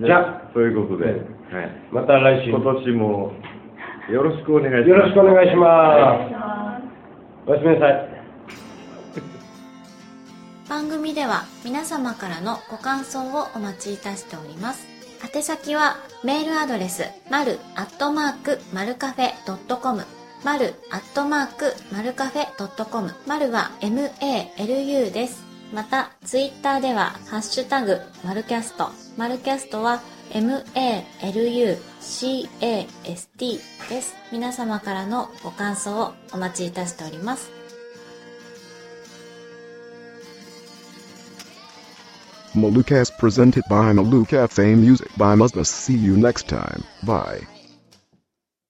[0.00, 2.50] じゃあそういうことで、うんはい、また来週。
[2.50, 3.32] 今年も
[4.10, 6.90] よろしくお願いしますよろしくお願いしまます
[7.44, 7.50] す。
[7.50, 8.10] おやすみなさい。
[10.70, 14.88] 番組では皆様からのご感想をお待ちいたしております。
[15.34, 20.04] 宛先はメールアドレス、まるアットマーク、マルカフェドットコム、
[20.44, 25.49] まるアットマークマルカフェ .com まるは MALU です。
[25.72, 28.90] また、ツイッターでは、ハッシュタグ、マルキャスト。
[29.16, 30.02] マルキャストは、
[30.32, 30.80] m-a-l-u-c-a-s-t
[33.88, 34.14] です。
[34.32, 37.50] 皆様からのご感想をお待ちいたしております。
[42.52, 45.92] マルキャス presented by マルキャフェイン music by マズナス。
[45.92, 46.82] See you next time.
[47.04, 47.46] Bye.